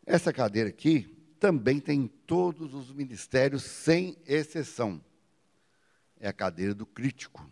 Essa 0.06 0.32
cadeira 0.32 0.70
aqui 0.70 1.14
também 1.42 1.82
tem 1.82 2.04
em 2.04 2.08
todos 2.08 2.74
os 2.74 2.90
ministérios, 2.90 3.64
sem 3.64 4.16
exceção. 4.26 5.04
É 6.22 6.30
a 6.30 6.32
cadeira 6.32 6.74
do 6.74 6.86
crítico. 6.86 7.46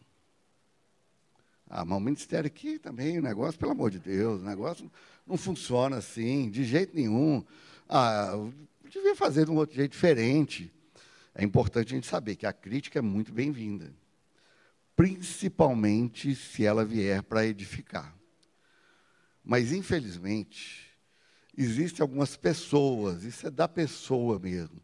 Ah, 1.69 1.83
mas 1.83 1.97
o 1.97 1.99
ministério 1.99 2.47
aqui 2.47 2.79
também, 2.79 3.19
o 3.19 3.21
negócio, 3.21 3.59
pelo 3.59 3.73
amor 3.73 3.91
de 3.91 3.99
Deus, 3.99 4.39
o 4.39 4.45
negócio 4.45 4.89
não 5.27 5.35
funciona 5.35 5.97
assim, 5.97 6.49
de 6.49 6.63
jeito 6.63 6.95
nenhum. 6.95 7.43
Ah, 7.89 8.31
devia 8.89 9.13
fazer 9.13 9.43
de 9.43 9.51
um 9.51 9.57
outro 9.57 9.75
jeito 9.75 9.91
diferente. 9.91 10.71
É 11.35 11.43
importante 11.43 11.91
a 11.91 11.95
gente 11.95 12.07
saber 12.07 12.37
que 12.37 12.45
a 12.45 12.53
crítica 12.53 12.99
é 12.99 13.01
muito 13.01 13.33
bem-vinda, 13.33 13.93
principalmente 14.95 16.35
se 16.35 16.65
ela 16.65 16.85
vier 16.85 17.23
para 17.23 17.45
edificar. 17.45 18.15
Mas, 19.43 19.71
infelizmente, 19.71 20.91
existem 21.57 22.01
algumas 22.01 22.37
pessoas, 22.37 23.23
isso 23.23 23.47
é 23.47 23.51
da 23.51 23.67
pessoa 23.67 24.39
mesmo, 24.39 24.81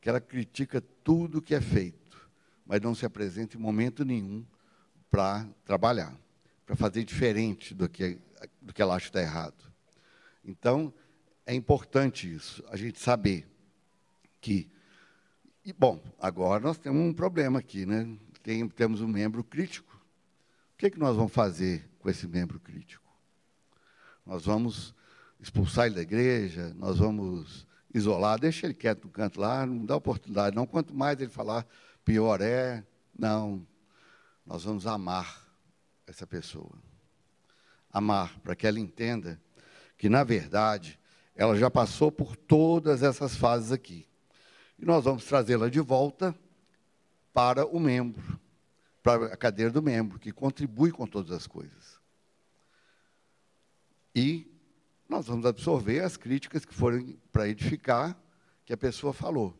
que 0.00 0.08
ela 0.08 0.20
critica 0.20 0.80
tudo 0.80 1.40
que 1.40 1.54
é 1.54 1.60
feito, 1.60 2.28
mas 2.66 2.80
não 2.80 2.94
se 2.94 3.06
apresenta 3.06 3.56
em 3.56 3.60
momento 3.60 4.04
nenhum 4.04 4.44
para 5.10 5.46
trabalhar, 5.64 6.16
para 6.66 6.74
fazer 6.74 7.04
diferente 7.04 7.74
do 7.74 7.88
que, 7.88 8.18
do 8.60 8.72
que 8.72 8.82
ela 8.82 8.96
acha 8.96 9.04
que 9.04 9.10
está 9.10 9.20
errado. 9.20 9.70
Então, 10.44 10.92
é 11.46 11.54
importante 11.54 12.32
isso, 12.32 12.64
a 12.68 12.76
gente 12.76 12.98
saber 12.98 13.46
que. 14.40 14.68
E, 15.64 15.72
bom, 15.72 16.02
agora 16.18 16.60
nós 16.60 16.78
temos 16.78 17.00
um 17.00 17.12
problema 17.12 17.60
aqui, 17.60 17.86
né? 17.86 18.08
Tem, 18.42 18.68
temos 18.68 19.00
um 19.00 19.06
membro 19.06 19.44
crítico. 19.44 19.94
O 20.74 20.78
que, 20.78 20.86
é 20.86 20.90
que 20.90 20.98
nós 20.98 21.16
vamos 21.16 21.32
fazer 21.32 21.88
com 21.98 22.10
esse 22.10 22.26
membro 22.26 22.58
crítico? 22.58 23.04
Nós 24.26 24.44
vamos 24.44 24.94
expulsar 25.40 25.86
ele 25.86 25.96
da 25.96 26.02
igreja, 26.02 26.72
nós 26.76 26.98
vamos 26.98 27.66
isolar, 27.94 28.38
deixa 28.38 28.66
ele 28.66 28.74
quieto 28.74 29.04
no 29.04 29.10
canto 29.10 29.40
lá, 29.40 29.64
não 29.66 29.84
dá 29.84 29.96
oportunidade, 29.96 30.56
não. 30.56 30.66
Quanto 30.66 30.94
mais 30.94 31.20
ele 31.20 31.30
falar, 31.30 31.66
pior 32.04 32.40
é. 32.40 32.84
Não. 33.16 33.66
Nós 34.44 34.64
vamos 34.64 34.86
amar 34.86 35.46
essa 36.06 36.26
pessoa. 36.26 36.72
Amar, 37.92 38.38
para 38.40 38.56
que 38.56 38.66
ela 38.66 38.80
entenda 38.80 39.40
que, 39.96 40.08
na 40.08 40.24
verdade, 40.24 40.98
ela 41.34 41.56
já 41.56 41.70
passou 41.70 42.10
por 42.10 42.36
todas 42.36 43.02
essas 43.02 43.36
fases 43.36 43.70
aqui. 43.70 44.08
E 44.78 44.84
nós 44.84 45.04
vamos 45.04 45.24
trazê-la 45.24 45.68
de 45.68 45.80
volta 45.80 46.34
para 47.32 47.66
o 47.66 47.80
membro, 47.80 48.38
para 49.02 49.26
a 49.26 49.36
cadeira 49.36 49.70
do 49.70 49.82
membro, 49.82 50.18
que 50.18 50.32
contribui 50.32 50.90
com 50.90 51.06
todas 51.06 51.32
as 51.32 51.46
coisas. 51.46 52.00
E 54.14 54.50
nós 55.08 55.26
vamos 55.26 55.46
absorver 55.46 56.00
as 56.00 56.16
críticas 56.16 56.64
que 56.64 56.74
forem 56.74 57.18
para 57.32 57.48
edificar, 57.48 58.16
que 58.64 58.72
a 58.72 58.76
pessoa 58.76 59.12
falou. 59.12 59.58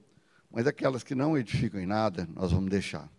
Mas 0.51 0.67
aquelas 0.67 1.03
que 1.03 1.15
não 1.15 1.37
edificam 1.37 1.81
em 1.81 1.87
nada, 1.87 2.29
nós 2.35 2.53
vamos 2.53 2.71
deixar. 2.71 3.11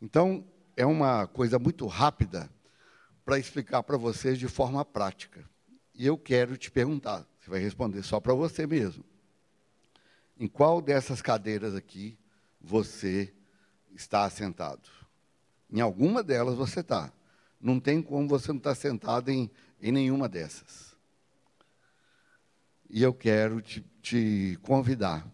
Então, 0.00 0.44
é 0.76 0.86
uma 0.86 1.26
coisa 1.26 1.58
muito 1.58 1.86
rápida 1.86 2.50
para 3.24 3.38
explicar 3.38 3.82
para 3.82 3.96
vocês 3.96 4.38
de 4.38 4.48
forma 4.48 4.84
prática. 4.84 5.44
E 5.94 6.06
eu 6.06 6.16
quero 6.16 6.56
te 6.56 6.70
perguntar, 6.70 7.26
você 7.38 7.50
vai 7.50 7.60
responder 7.60 8.02
só 8.02 8.20
para 8.20 8.32
você 8.32 8.66
mesmo. 8.66 9.04
Em 10.38 10.46
qual 10.46 10.80
dessas 10.80 11.20
cadeiras 11.20 11.74
aqui 11.74 12.16
você 12.60 13.32
está 13.94 14.24
assentado? 14.24 14.88
Em 15.70 15.80
alguma 15.80 16.22
delas 16.22 16.56
você 16.56 16.80
está. 16.80 17.12
Não 17.60 17.80
tem 17.80 18.00
como 18.00 18.28
você 18.28 18.48
não 18.48 18.58
estar 18.58 18.74
sentado 18.74 19.30
em, 19.30 19.50
em 19.80 19.92
nenhuma 19.92 20.28
dessas. 20.28 20.96
E 22.88 23.02
eu 23.02 23.12
quero 23.12 23.60
te, 23.60 23.84
te 24.00 24.58
convidar 24.62 25.26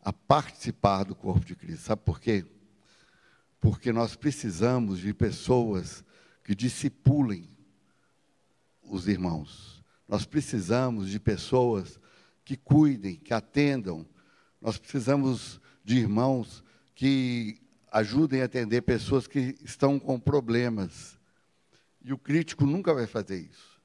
a 0.00 0.12
participar 0.12 1.04
do 1.04 1.14
corpo 1.14 1.44
de 1.44 1.54
Cristo. 1.54 1.84
Sabe 1.84 2.02
por 2.02 2.20
quê? 2.20 2.44
Porque 3.60 3.92
nós 3.92 4.16
precisamos 4.16 4.98
de 4.98 5.14
pessoas 5.14 6.04
que 6.42 6.54
discipulem 6.54 7.48
os 8.82 9.06
irmãos. 9.06 9.82
Nós 10.08 10.26
precisamos 10.26 11.08
de 11.08 11.20
pessoas 11.20 12.00
que 12.44 12.56
cuidem, 12.56 13.14
que 13.14 13.32
atendam. 13.32 14.04
Nós 14.60 14.76
precisamos 14.76 15.60
de 15.84 15.98
irmãos 15.98 16.62
que 16.94 17.60
ajudem 17.90 18.42
a 18.42 18.46
atender 18.46 18.82
pessoas 18.82 19.26
que 19.26 19.56
estão 19.62 19.98
com 19.98 20.18
problemas. 20.18 21.18
E 22.04 22.12
o 22.12 22.18
crítico 22.18 22.64
nunca 22.64 22.94
vai 22.94 23.06
fazer 23.06 23.38
isso. 23.38 23.80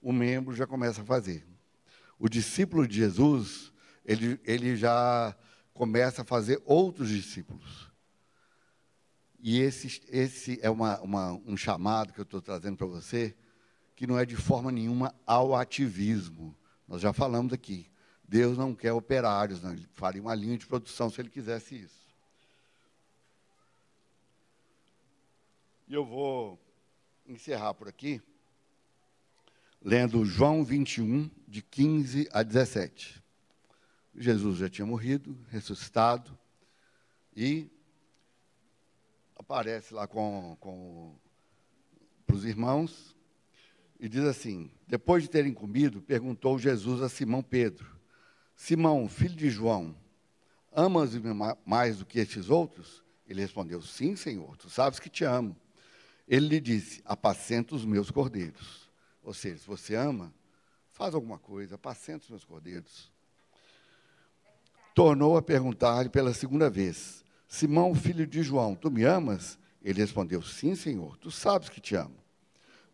O 0.00 0.12
membro 0.12 0.54
já 0.54 0.66
começa 0.66 1.02
a 1.02 1.04
fazer 1.04 1.46
o 2.22 2.28
discípulo 2.28 2.86
de 2.86 2.98
Jesus, 2.98 3.72
ele, 4.04 4.40
ele 4.44 4.76
já 4.76 5.36
começa 5.74 6.22
a 6.22 6.24
fazer 6.24 6.62
outros 6.64 7.08
discípulos. 7.08 7.90
E 9.40 9.58
esse, 9.58 10.00
esse 10.08 10.56
é 10.62 10.70
uma, 10.70 11.00
uma, 11.00 11.32
um 11.44 11.56
chamado 11.56 12.12
que 12.12 12.20
eu 12.20 12.22
estou 12.22 12.40
trazendo 12.40 12.76
para 12.76 12.86
você, 12.86 13.34
que 13.96 14.06
não 14.06 14.16
é 14.16 14.24
de 14.24 14.36
forma 14.36 14.70
nenhuma 14.70 15.12
ao 15.26 15.56
ativismo. 15.56 16.56
Nós 16.86 17.02
já 17.02 17.12
falamos 17.12 17.52
aqui. 17.52 17.90
Deus 18.32 18.56
não 18.56 18.74
quer 18.74 18.94
operários, 18.94 19.62
não. 19.62 19.74
ele 19.74 19.86
faria 19.92 20.22
uma 20.22 20.34
linha 20.34 20.56
de 20.56 20.66
produção 20.66 21.10
se 21.10 21.20
ele 21.20 21.28
quisesse 21.28 21.76
isso. 21.76 22.02
E 25.86 25.92
eu 25.92 26.02
vou 26.02 26.58
encerrar 27.26 27.74
por 27.74 27.88
aqui 27.88 28.22
lendo 29.84 30.24
João 30.24 30.64
21, 30.64 31.28
de 31.46 31.60
15 31.60 32.26
a 32.32 32.42
17. 32.42 33.22
Jesus 34.16 34.56
já 34.56 34.70
tinha 34.70 34.86
morrido, 34.86 35.36
ressuscitado, 35.50 36.38
e 37.36 37.68
aparece 39.36 39.92
lá 39.92 40.06
com, 40.06 40.56
com 40.58 41.14
os 42.32 42.46
irmãos, 42.46 43.14
e 44.00 44.08
diz 44.08 44.24
assim: 44.24 44.70
Depois 44.88 45.22
de 45.22 45.28
terem 45.28 45.52
comido, 45.52 46.00
perguntou 46.00 46.58
Jesus 46.58 47.02
a 47.02 47.10
Simão 47.10 47.42
Pedro: 47.42 48.01
Simão, 48.62 49.08
filho 49.08 49.34
de 49.34 49.50
João, 49.50 49.92
amas-me 50.72 51.34
mais 51.66 51.98
do 51.98 52.06
que 52.06 52.20
estes 52.20 52.48
outros? 52.48 53.02
Ele 53.26 53.40
respondeu: 53.40 53.82
Sim, 53.82 54.14
Senhor, 54.14 54.56
tu 54.56 54.70
sabes 54.70 55.00
que 55.00 55.10
te 55.10 55.24
amo. 55.24 55.56
Ele 56.28 56.46
lhe 56.46 56.60
disse: 56.60 57.02
Apacenta 57.04 57.74
os 57.74 57.84
meus 57.84 58.08
cordeiros. 58.08 58.88
Ou 59.24 59.34
seja, 59.34 59.58
se 59.58 59.66
você 59.66 59.96
ama, 59.96 60.32
faz 60.92 61.12
alguma 61.12 61.40
coisa, 61.40 61.74
apacenta 61.74 62.22
os 62.22 62.30
meus 62.30 62.44
cordeiros. 62.44 63.10
Tornou 64.94 65.36
a 65.36 65.42
perguntar-lhe 65.42 66.08
pela 66.08 66.32
segunda 66.32 66.70
vez: 66.70 67.24
Simão, 67.48 67.92
filho 67.96 68.28
de 68.28 68.44
João, 68.44 68.76
tu 68.76 68.92
me 68.92 69.02
amas? 69.02 69.58
Ele 69.82 70.00
respondeu: 70.00 70.40
Sim, 70.40 70.76
Senhor, 70.76 71.16
tu 71.16 71.32
sabes 71.32 71.68
que 71.68 71.80
te 71.80 71.96
amo. 71.96 72.14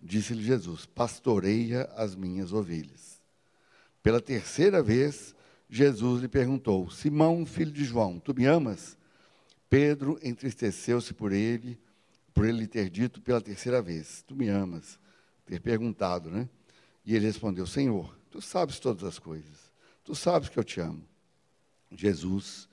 Disse-lhe 0.00 0.42
Jesus: 0.42 0.86
Pastoreia 0.86 1.84
as 1.94 2.14
minhas 2.14 2.54
ovelhas. 2.54 3.20
Pela 4.02 4.18
terceira 4.18 4.82
vez, 4.82 5.36
Jesus 5.68 6.22
lhe 6.22 6.28
perguntou: 6.28 6.90
Simão, 6.90 7.44
filho 7.44 7.70
de 7.70 7.84
João, 7.84 8.18
tu 8.18 8.34
me 8.34 8.46
amas? 8.46 8.96
Pedro 9.68 10.18
entristeceu-se 10.22 11.12
por 11.12 11.32
ele, 11.32 11.78
por 12.32 12.46
ele 12.46 12.66
ter 12.66 12.88
dito 12.88 13.20
pela 13.20 13.40
terceira 13.40 13.82
vez: 13.82 14.22
Tu 14.26 14.34
me 14.34 14.48
amas? 14.48 14.98
Ter 15.44 15.60
perguntado, 15.60 16.30
né? 16.30 16.48
E 17.04 17.14
ele 17.14 17.26
respondeu: 17.26 17.66
Senhor, 17.66 18.16
tu 18.30 18.40
sabes 18.40 18.78
todas 18.78 19.04
as 19.04 19.18
coisas, 19.18 19.70
tu 20.04 20.14
sabes 20.14 20.48
que 20.48 20.58
eu 20.58 20.64
te 20.64 20.80
amo. 20.80 21.04
Jesus 21.90 22.68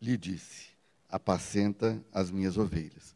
lhe 0.00 0.16
disse: 0.16 0.68
Apacenta 1.08 2.02
as 2.12 2.30
minhas 2.30 2.58
ovelhas. 2.58 3.14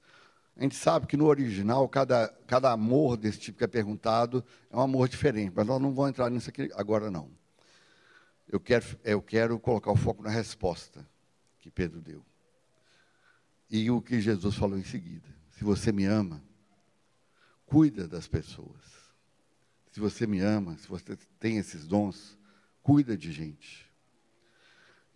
A 0.56 0.62
gente 0.62 0.76
sabe 0.76 1.06
que 1.06 1.16
no 1.16 1.26
original, 1.26 1.88
cada, 1.88 2.28
cada 2.46 2.70
amor 2.70 3.16
desse 3.16 3.40
tipo 3.40 3.58
que 3.58 3.64
é 3.64 3.66
perguntado 3.66 4.42
é 4.70 4.76
um 4.76 4.80
amor 4.80 5.08
diferente, 5.08 5.52
mas 5.54 5.66
nós 5.66 5.82
não 5.82 5.92
vamos 5.92 6.10
entrar 6.10 6.30
nisso 6.30 6.48
aqui 6.48 6.70
agora, 6.74 7.10
não. 7.10 7.28
Eu 8.54 8.60
quero, 8.60 8.86
eu 9.02 9.20
quero 9.20 9.58
colocar 9.58 9.90
o 9.90 9.96
foco 9.96 10.22
na 10.22 10.30
resposta 10.30 11.04
que 11.58 11.72
Pedro 11.72 12.00
deu. 12.00 12.24
E 13.68 13.90
o 13.90 14.00
que 14.00 14.20
Jesus 14.20 14.54
falou 14.54 14.78
em 14.78 14.84
seguida. 14.84 15.28
Se 15.50 15.64
você 15.64 15.90
me 15.90 16.04
ama, 16.04 16.40
cuida 17.66 18.06
das 18.06 18.28
pessoas. 18.28 19.10
Se 19.90 19.98
você 19.98 20.24
me 20.24 20.38
ama, 20.38 20.78
se 20.78 20.86
você 20.86 21.16
tem 21.40 21.58
esses 21.58 21.84
dons, 21.84 22.38
cuida 22.80 23.16
de 23.16 23.32
gente. 23.32 23.90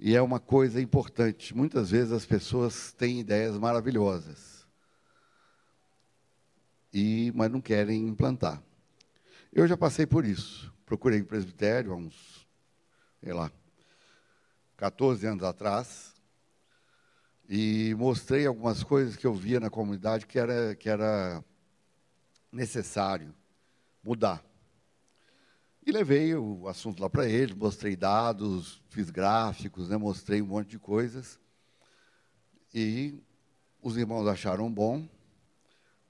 E 0.00 0.16
é 0.16 0.20
uma 0.20 0.40
coisa 0.40 0.80
importante. 0.80 1.56
Muitas 1.56 1.92
vezes 1.92 2.10
as 2.10 2.26
pessoas 2.26 2.92
têm 2.92 3.20
ideias 3.20 3.56
maravilhosas, 3.56 4.66
e, 6.92 7.30
mas 7.36 7.52
não 7.52 7.60
querem 7.60 8.08
implantar. 8.08 8.60
Eu 9.52 9.64
já 9.68 9.76
passei 9.76 10.06
por 10.06 10.24
isso. 10.24 10.74
Procurei 10.84 11.20
o 11.20 11.24
presbitério 11.24 11.92
há 11.92 11.94
uns, 11.94 12.37
sei 13.22 13.32
lá, 13.32 13.50
14 14.76 15.26
anos 15.26 15.42
atrás, 15.42 16.14
e 17.48 17.94
mostrei 17.94 18.46
algumas 18.46 18.82
coisas 18.82 19.16
que 19.16 19.26
eu 19.26 19.34
via 19.34 19.58
na 19.58 19.70
comunidade 19.70 20.26
que 20.26 20.38
era, 20.38 20.74
que 20.74 20.88
era 20.88 21.42
necessário 22.52 23.34
mudar. 24.02 24.44
E 25.84 25.90
levei 25.90 26.34
o 26.34 26.68
assunto 26.68 27.00
lá 27.00 27.08
para 27.08 27.26
eles, 27.26 27.56
mostrei 27.56 27.96
dados, 27.96 28.82
fiz 28.90 29.08
gráficos, 29.08 29.88
né, 29.88 29.96
mostrei 29.96 30.42
um 30.42 30.46
monte 30.46 30.68
de 30.68 30.78
coisas. 30.78 31.40
E 32.74 33.22
os 33.80 33.96
irmãos 33.96 34.26
acharam 34.26 34.70
bom. 34.70 35.08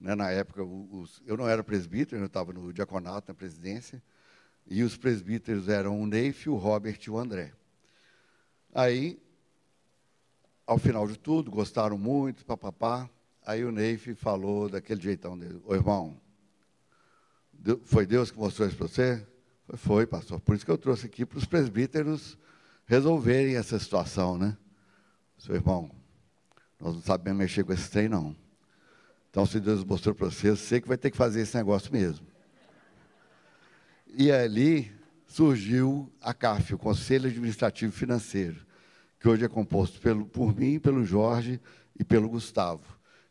Né, 0.00 0.16
na 0.16 0.30
época, 0.30 0.64
os, 0.64 1.22
eu 1.24 1.36
não 1.36 1.48
era 1.48 1.62
presbítero, 1.62 2.20
eu 2.20 2.26
estava 2.26 2.52
no 2.52 2.72
diaconato, 2.72 3.28
na 3.30 3.34
presidência. 3.34 4.02
E 4.68 4.82
os 4.82 4.96
presbíteros 4.96 5.68
eram 5.68 6.00
o 6.00 6.06
Neif, 6.06 6.48
o 6.48 6.56
Robert 6.56 6.98
e 7.06 7.10
o 7.10 7.18
André. 7.18 7.52
Aí, 8.74 9.18
ao 10.66 10.78
final 10.78 11.08
de 11.08 11.18
tudo, 11.18 11.50
gostaram 11.50 11.96
muito, 11.96 12.44
papapá. 12.44 13.08
Aí 13.46 13.64
o 13.64 13.72
Neif 13.72 14.14
falou 14.14 14.68
daquele 14.68 15.00
jeitão 15.00 15.38
dele: 15.38 15.60
Ô 15.64 15.74
irmão, 15.74 16.20
foi 17.84 18.06
Deus 18.06 18.30
que 18.30 18.38
mostrou 18.38 18.68
isso 18.68 18.76
para 18.76 18.88
você? 18.88 19.26
Foi, 19.74 20.06
pastor. 20.06 20.40
Por 20.40 20.54
isso 20.54 20.64
que 20.64 20.70
eu 20.70 20.78
trouxe 20.78 21.06
aqui 21.06 21.24
para 21.24 21.38
os 21.38 21.44
presbíteros 21.44 22.36
resolverem 22.86 23.56
essa 23.56 23.78
situação, 23.78 24.38
né? 24.38 24.56
Seu 25.38 25.54
irmão, 25.54 25.90
nós 26.80 26.94
não 26.94 27.02
sabemos 27.02 27.38
mexer 27.38 27.64
com 27.64 27.72
esse 27.72 27.90
trem, 27.90 28.08
não. 28.08 28.34
Então, 29.30 29.44
se 29.44 29.60
Deus 29.60 29.84
mostrou 29.84 30.14
para 30.14 30.26
você, 30.26 30.50
você 30.50 30.80
que 30.80 30.88
vai 30.88 30.96
ter 30.96 31.10
que 31.10 31.16
fazer 31.16 31.42
esse 31.42 31.56
negócio 31.56 31.92
mesmo. 31.92 32.26
E 34.14 34.32
ali 34.32 34.90
surgiu 35.26 36.10
a 36.20 36.32
CAF, 36.32 36.74
o 36.74 36.78
Conselho 36.78 37.28
Administrativo 37.28 37.92
Financeiro, 37.92 38.66
que 39.20 39.28
hoje 39.28 39.44
é 39.44 39.48
composto 39.48 40.00
pelo, 40.00 40.24
por 40.26 40.56
mim, 40.56 40.78
pelo 40.78 41.04
Jorge 41.04 41.60
e 41.98 42.02
pelo 42.02 42.28
Gustavo, 42.28 42.82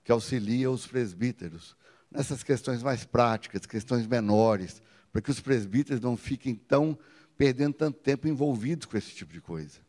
que 0.04 0.12
auxilia 0.12 0.70
os 0.70 0.86
presbíteros 0.86 1.76
nessas 2.12 2.44
questões 2.44 2.82
mais 2.84 3.04
práticas, 3.04 3.66
questões 3.66 4.08
menores, 4.08 4.82
para 5.12 5.22
que 5.22 5.32
os 5.32 5.42
presbíteros 5.42 6.02
não 6.02 6.16
fiquem 6.16 6.56
tão 6.56 6.98
perdendo 7.38 7.74
tanto 7.74 8.00
tempo 8.00 8.28
envolvidos 8.28 8.86
com 8.86 8.98
esse 8.98 9.14
tipo 9.14 9.34
de 9.34 9.42
coisa. 9.42 9.80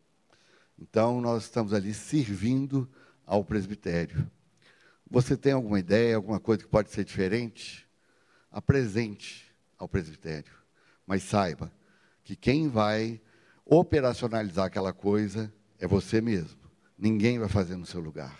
Então, 0.77 1.19
nós 1.21 1.43
estamos 1.43 1.73
ali 1.73 1.93
servindo 1.93 2.89
ao 3.25 3.43
presbitério. 3.43 4.29
Você 5.09 5.35
tem 5.35 5.53
alguma 5.53 5.79
ideia, 5.79 6.15
alguma 6.15 6.39
coisa 6.39 6.63
que 6.63 6.69
pode 6.69 6.91
ser 6.91 7.03
diferente? 7.03 7.87
Apresente 8.51 9.51
ao 9.77 9.87
presbitério. 9.87 10.58
Mas 11.09 11.23
saiba 11.23 11.71
que 12.23 12.35
quem 12.35 12.69
vai 12.69 13.19
operacionalizar 13.65 14.67
aquela 14.67 14.93
coisa 14.93 15.51
é 15.79 15.87
você 15.87 16.21
mesmo. 16.21 16.59
Ninguém 16.95 17.39
vai 17.39 17.49
fazer 17.49 17.75
no 17.77 17.85
seu 17.85 17.99
lugar. 17.99 18.37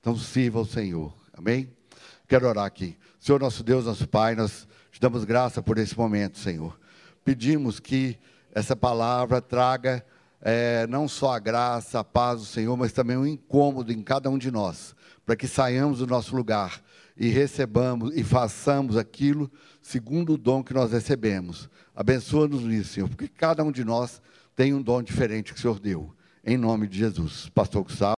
Então, 0.00 0.16
sirva 0.16 0.58
ao 0.58 0.64
Senhor. 0.64 1.12
Amém? 1.34 1.70
Quero 2.26 2.48
orar 2.48 2.64
aqui. 2.64 2.96
Senhor, 3.20 3.38
nosso 3.38 3.62
Deus, 3.62 3.84
nosso 3.84 4.08
Pai, 4.08 4.34
nós 4.34 4.66
te 4.90 4.98
damos 4.98 5.24
graça 5.24 5.60
por 5.60 5.76
esse 5.76 5.94
momento, 5.94 6.38
Senhor. 6.38 6.80
Pedimos 7.22 7.78
que 7.78 8.18
essa 8.50 8.74
palavra 8.74 9.42
traga 9.42 10.02
é, 10.40 10.86
não 10.86 11.06
só 11.06 11.34
a 11.34 11.38
graça, 11.38 12.00
a 12.00 12.04
paz 12.04 12.40
do 12.40 12.46
Senhor, 12.46 12.74
mas 12.78 12.92
também 12.92 13.18
um 13.18 13.26
incômodo 13.26 13.92
em 13.92 14.02
cada 14.02 14.30
um 14.30 14.38
de 14.38 14.50
nós, 14.50 14.96
para 15.26 15.36
que 15.36 15.46
saiamos 15.46 15.98
do 15.98 16.06
nosso 16.06 16.34
lugar 16.34 16.80
e 17.14 17.28
recebamos 17.28 18.16
e 18.16 18.24
façamos 18.24 18.96
aquilo 18.96 19.50
segundo 19.86 20.32
o 20.32 20.36
dom 20.36 20.64
que 20.64 20.74
nós 20.74 20.90
recebemos. 20.90 21.70
Abençoa-nos 21.94 22.62
nisso, 22.62 22.94
Senhor, 22.94 23.08
porque 23.08 23.28
cada 23.28 23.62
um 23.62 23.70
de 23.70 23.84
nós 23.84 24.20
tem 24.56 24.74
um 24.74 24.82
dom 24.82 25.00
diferente 25.00 25.52
que 25.52 25.58
o 25.60 25.62
Senhor 25.62 25.78
deu. 25.78 26.12
Em 26.44 26.56
nome 26.56 26.88
de 26.88 26.98
Jesus. 26.98 27.48
Pastor 27.54 27.84
Gustavo. 27.84 28.14